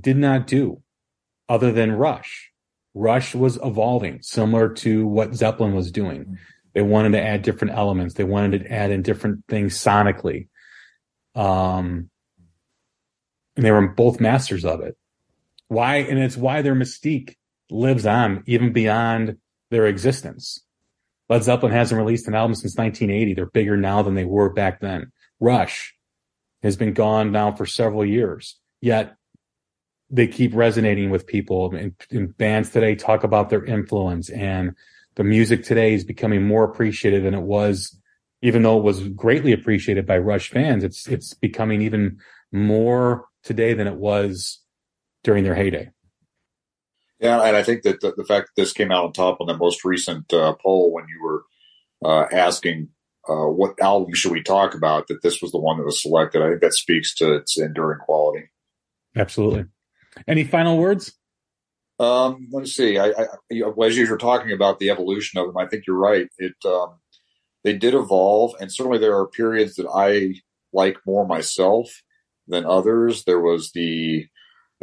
[0.00, 0.80] did not do
[1.48, 2.52] other than Rush.
[2.94, 6.38] Rush was evolving similar to what Zeppelin was doing.
[6.74, 8.14] They wanted to add different elements.
[8.14, 10.46] They wanted to add in different things sonically.
[11.34, 12.08] Um,
[13.56, 14.96] and they were both masters of it.
[15.66, 15.96] Why?
[15.96, 17.34] And it's why their mystique
[17.68, 19.38] lives on even beyond
[19.72, 20.62] their existence.
[21.28, 23.34] Led Zeppelin hasn't released an album since 1980.
[23.34, 25.12] They're bigger now than they were back then.
[25.40, 25.94] Rush
[26.62, 29.16] has been gone now for several years, yet
[30.10, 31.74] they keep resonating with people.
[31.74, 34.72] And, and bands today talk about their influence, and
[35.16, 37.98] the music today is becoming more appreciated than it was,
[38.40, 40.82] even though it was greatly appreciated by Rush fans.
[40.82, 42.18] It's it's becoming even
[42.50, 44.60] more today than it was
[45.24, 45.90] during their heyday.
[47.20, 49.48] Yeah, and I think that the, the fact that this came out on top on
[49.48, 51.42] the most recent uh, poll when you were
[52.04, 52.88] uh, asking
[53.28, 56.42] uh, what album should we talk about, that this was the one that was selected.
[56.42, 58.46] I think that speaks to its enduring quality.
[59.16, 59.66] Absolutely.
[60.26, 61.12] Any final words?
[61.98, 62.98] Um, let me see.
[62.98, 66.28] I, I, as you were talking about the evolution of them, I think you're right.
[66.38, 67.00] It um,
[67.64, 70.34] they did evolve, and certainly there are periods that I
[70.72, 72.02] like more myself
[72.46, 73.24] than others.
[73.24, 74.26] There was the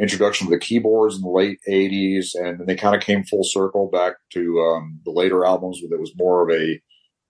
[0.00, 3.44] introduction of the keyboards in the late 80s, and then they kind of came full
[3.44, 6.80] circle back to um, the later albums where it was more of a,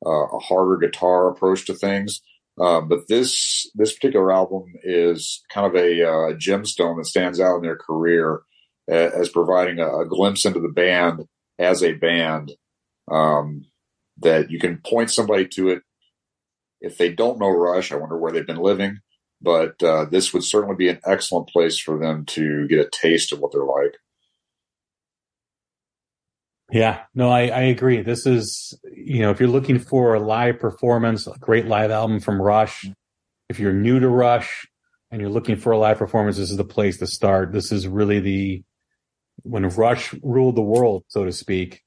[0.05, 2.21] uh, a harder guitar approach to things.
[2.59, 7.57] Um, but this this particular album is kind of a uh, gemstone that stands out
[7.57, 8.41] in their career
[8.89, 11.27] as, as providing a, a, glimpse into the band
[11.59, 12.53] as a band.
[13.11, 13.67] Um,
[14.19, 15.83] that you can point somebody to it
[16.81, 17.93] if they don't know Rush.
[17.93, 19.01] I wonder where they've been living
[19.41, 23.33] but uh, this would certainly be an excellent place for them to get a taste
[23.33, 23.97] of what they're like.
[26.73, 28.03] Yeah, no, I, I agree.
[28.03, 32.19] This is, you know, if you're looking for a live performance, a great live album
[32.19, 32.91] from Rush,
[33.49, 34.67] if you're new to Rush
[35.11, 37.53] and you're looking for a live performance, this is the place to start.
[37.53, 38.65] This is really the,
[39.43, 41.83] when Rush ruled the world, so to speak,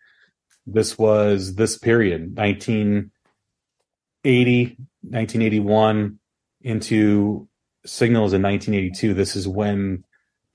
[0.66, 6.19] this was this period, 1980, 1981
[6.62, 7.48] into
[7.86, 9.14] signals in 1982.
[9.14, 10.04] This is when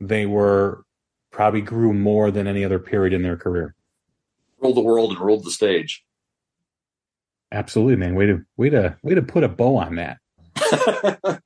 [0.00, 0.84] they were
[1.30, 3.74] probably grew more than any other period in their career.
[4.60, 6.04] Ruled the world and ruled the stage.
[7.52, 8.14] Absolutely, man.
[8.14, 10.18] Way to way to way to put a bow on that.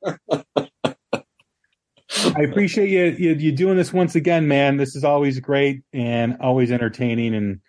[2.37, 4.79] I appreciate you, you, you doing this once again, man.
[4.79, 7.61] This is always great and always entertaining, and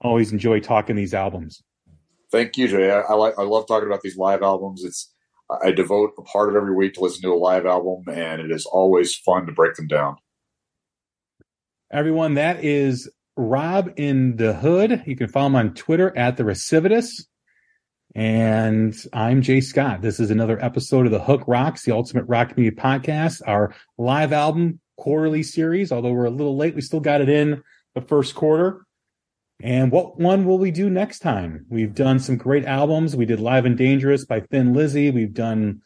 [0.00, 1.62] always enjoy talking these albums.
[2.32, 2.90] Thank you, Jay.
[2.90, 4.82] I, I like I love talking about these live albums.
[4.82, 5.13] It's
[5.62, 8.50] I devote a part of every week to listen to a live album, and it
[8.50, 10.16] is always fun to break them down.
[11.92, 15.02] Everyone, that is Rob in the Hood.
[15.06, 17.24] You can follow him on Twitter at the Recidivists.
[18.14, 20.02] And I'm Jay Scott.
[20.02, 24.32] This is another episode of the Hook Rocks, the Ultimate Rock Media Podcast, our live
[24.32, 25.90] album quarterly series.
[25.90, 27.62] Although we're a little late, we still got it in
[27.94, 28.83] the first quarter.
[29.64, 31.64] And what one will we do next time?
[31.70, 33.16] We've done some great albums.
[33.16, 35.10] We did Live and Dangerous by Thin Lizzy.
[35.10, 35.80] We've done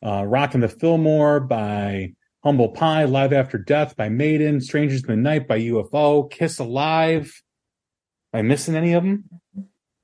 [0.00, 2.12] uh, Rockin' the Fillmore by
[2.44, 7.42] Humble Pie, Live After Death by Maiden, Strangers in the Night by UFO, Kiss Alive.
[8.32, 9.24] Am I missing any of them?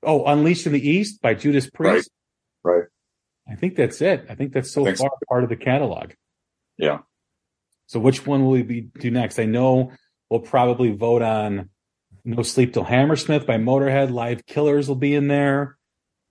[0.03, 2.09] Oh, Unleashed in the East by Judas Priest.
[2.65, 2.73] Right.
[2.73, 2.85] right.
[3.47, 4.25] I think that's it.
[4.29, 6.11] I think that's so far part of the catalog.
[6.77, 6.97] Yeah.
[7.85, 9.39] So which one will we be, do next?
[9.39, 9.93] I know
[10.29, 11.69] we'll probably vote on
[12.25, 14.11] no Sleep Till Hammersmith by Motorhead.
[14.11, 15.77] Live Killers will be in there.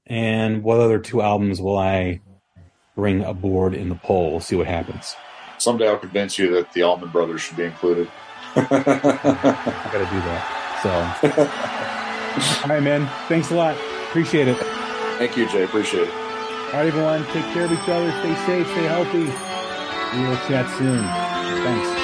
[0.06, 2.20] And what other two albums will I
[2.96, 4.32] bring aboard in the poll?
[4.32, 5.14] We'll see what happens.
[5.58, 8.10] Someday I'll convince you that the Allman Brothers should be included.
[8.56, 8.82] I got
[9.92, 10.50] to do that.
[10.82, 13.08] So, all right, man.
[13.28, 13.76] Thanks a lot.
[14.08, 14.58] Appreciate it.
[15.18, 15.62] Thank you, Jay.
[15.62, 16.10] Appreciate it.
[16.10, 17.24] All right, everyone.
[17.26, 18.10] Take care of each other.
[18.20, 18.66] Stay safe.
[18.66, 19.24] Stay healthy.
[20.18, 21.02] We will chat soon.
[21.64, 22.03] Thanks.